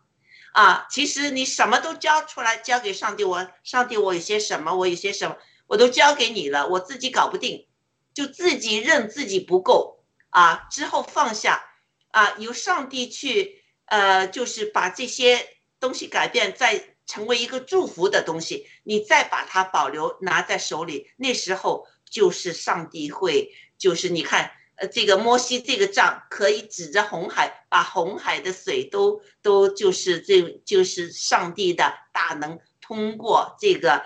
[0.53, 3.23] 啊，其实你什么都交出来，交给上帝。
[3.23, 5.37] 我上帝，我有些什么，我有些什么，
[5.69, 7.69] 我都交给你了，我自己搞不定，
[8.15, 10.67] 就自己认自己不够啊。
[10.71, 11.63] 之后放下
[12.11, 15.47] 啊，由上帝去，呃，就是把这些
[15.81, 24.53] 东西改变，再成为一个祝福的东西，你再把它保留拿在手里，那时候就是上帝会，就是你看。
[24.77, 34.03] 呃，这个摩西这个杖可以指着红海，把红海的水都都就是这就是上帝的大能，通过这个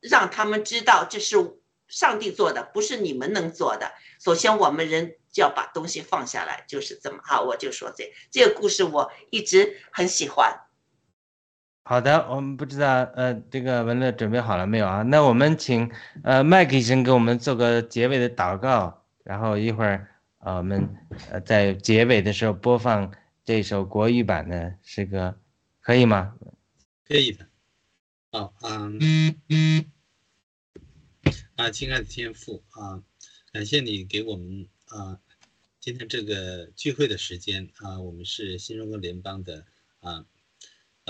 [0.00, 1.36] 让他们知道这是
[1.86, 3.92] 上帝做的，不是你们能做的。
[4.18, 7.42] 首先，我们人就要把东西放下来，就是这么好。
[7.42, 10.52] 我就说这这个故事我一直很喜欢。
[11.82, 15.02] 好的，我们不知道呃这个文乐准备好了没有啊？
[15.02, 15.90] 那我们请
[16.22, 18.96] 呃麦克医生给我们做个结尾的祷告。
[19.22, 20.08] 然后一会儿，
[20.38, 20.96] 呃，我们
[21.30, 23.12] 呃在结尾的时候播放
[23.44, 25.38] 这首国语版的诗歌，
[25.80, 26.34] 可以吗？
[27.06, 27.46] 可以的。
[28.32, 29.30] 好，嗯，
[31.54, 33.02] 啊，亲爱的天父啊，
[33.52, 35.20] 感谢你给我们啊
[35.78, 39.64] 今天这个聚会的时间啊，我们是新中国联邦的
[40.00, 40.24] 啊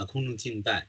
[0.00, 0.88] 啊空中敬拜，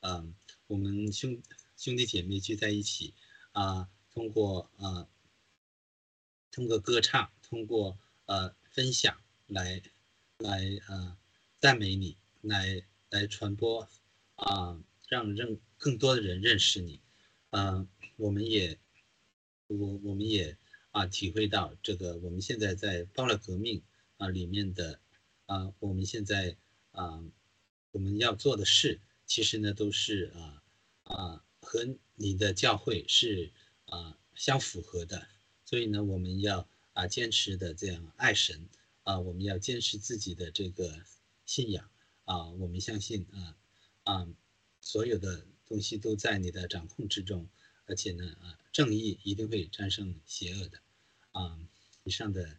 [0.00, 0.34] 嗯，
[0.66, 1.40] 我们兄
[1.76, 3.14] 兄弟姐妹聚在一起
[3.52, 5.08] 啊，通过啊
[6.50, 9.80] 通过歌唱，通过呃分享来
[10.38, 11.16] 来呃
[11.60, 13.88] 赞美你，来来传播
[14.34, 14.82] 啊。
[15.06, 16.98] 让认更多的人认识你，
[17.50, 18.80] 嗯，我们也，
[19.68, 20.56] 我我们也
[20.90, 23.82] 啊体会到这个我们现在在暴乱革命
[24.16, 24.98] 啊里面的
[25.44, 26.56] 啊我们现在
[26.90, 27.22] 啊
[27.94, 30.62] 我们要做的事，其实呢都是啊
[31.04, 31.86] 啊和
[32.16, 33.52] 你的教会是
[33.86, 35.28] 啊相符合的，
[35.64, 38.68] 所以呢我们要啊坚持的这样爱神
[39.04, 41.04] 啊，我们要坚持自己的这个
[41.46, 41.88] 信仰
[42.24, 43.56] 啊，我们相信啊
[44.02, 44.28] 啊。
[44.80, 47.48] 所有的东西都在你的掌控之中，
[47.86, 50.78] 而且呢，啊，正义一定会战胜邪恶的，
[51.30, 51.58] 啊，
[52.02, 52.58] 以上的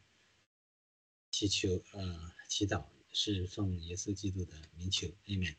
[1.30, 2.86] 祈求，呃，祈祷
[3.16, 5.54] 是奉耶稣基督的名求，amen。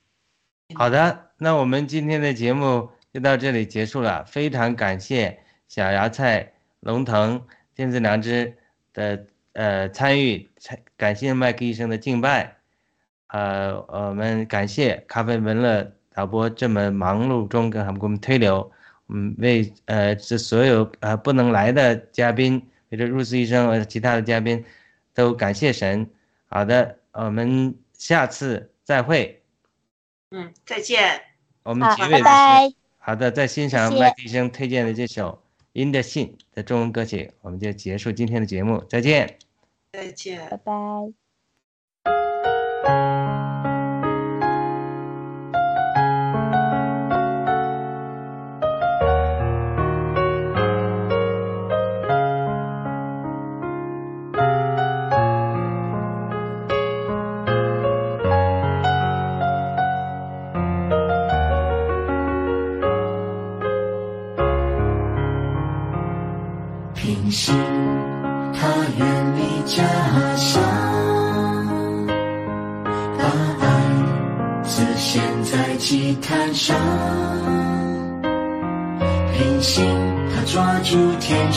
[0.74, 7.43] 好的，那我们今天的节目就到这里结束了，非常感谢小芽菜、龙腾、
[7.74, 8.55] 天赐良知
[8.93, 12.59] 的呃参与，参感谢麦克医生的敬拜，
[13.28, 15.91] 呃，我们感谢咖啡文乐。
[16.12, 18.73] 导播这么忙碌中，跟他们给我们推流，
[19.09, 22.55] 嗯，为呃这所有呃不能来的嘉宾，
[22.89, 24.65] 为这入斯医生和其他的嘉宾，
[25.12, 26.09] 都感谢神。
[26.47, 29.43] 好的，我们下次再会。
[30.31, 31.23] 嗯，再见。
[31.63, 35.43] 我们结尾的是好的，在欣赏麦迪生推荐的这首
[35.83, 38.85] 《In the Sin》的中文歌曲，我们就结束今天的节目。
[38.89, 39.39] 再见。
[39.93, 40.49] 再见。
[40.51, 42.36] 拜拜。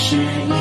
[0.09, 0.58] 天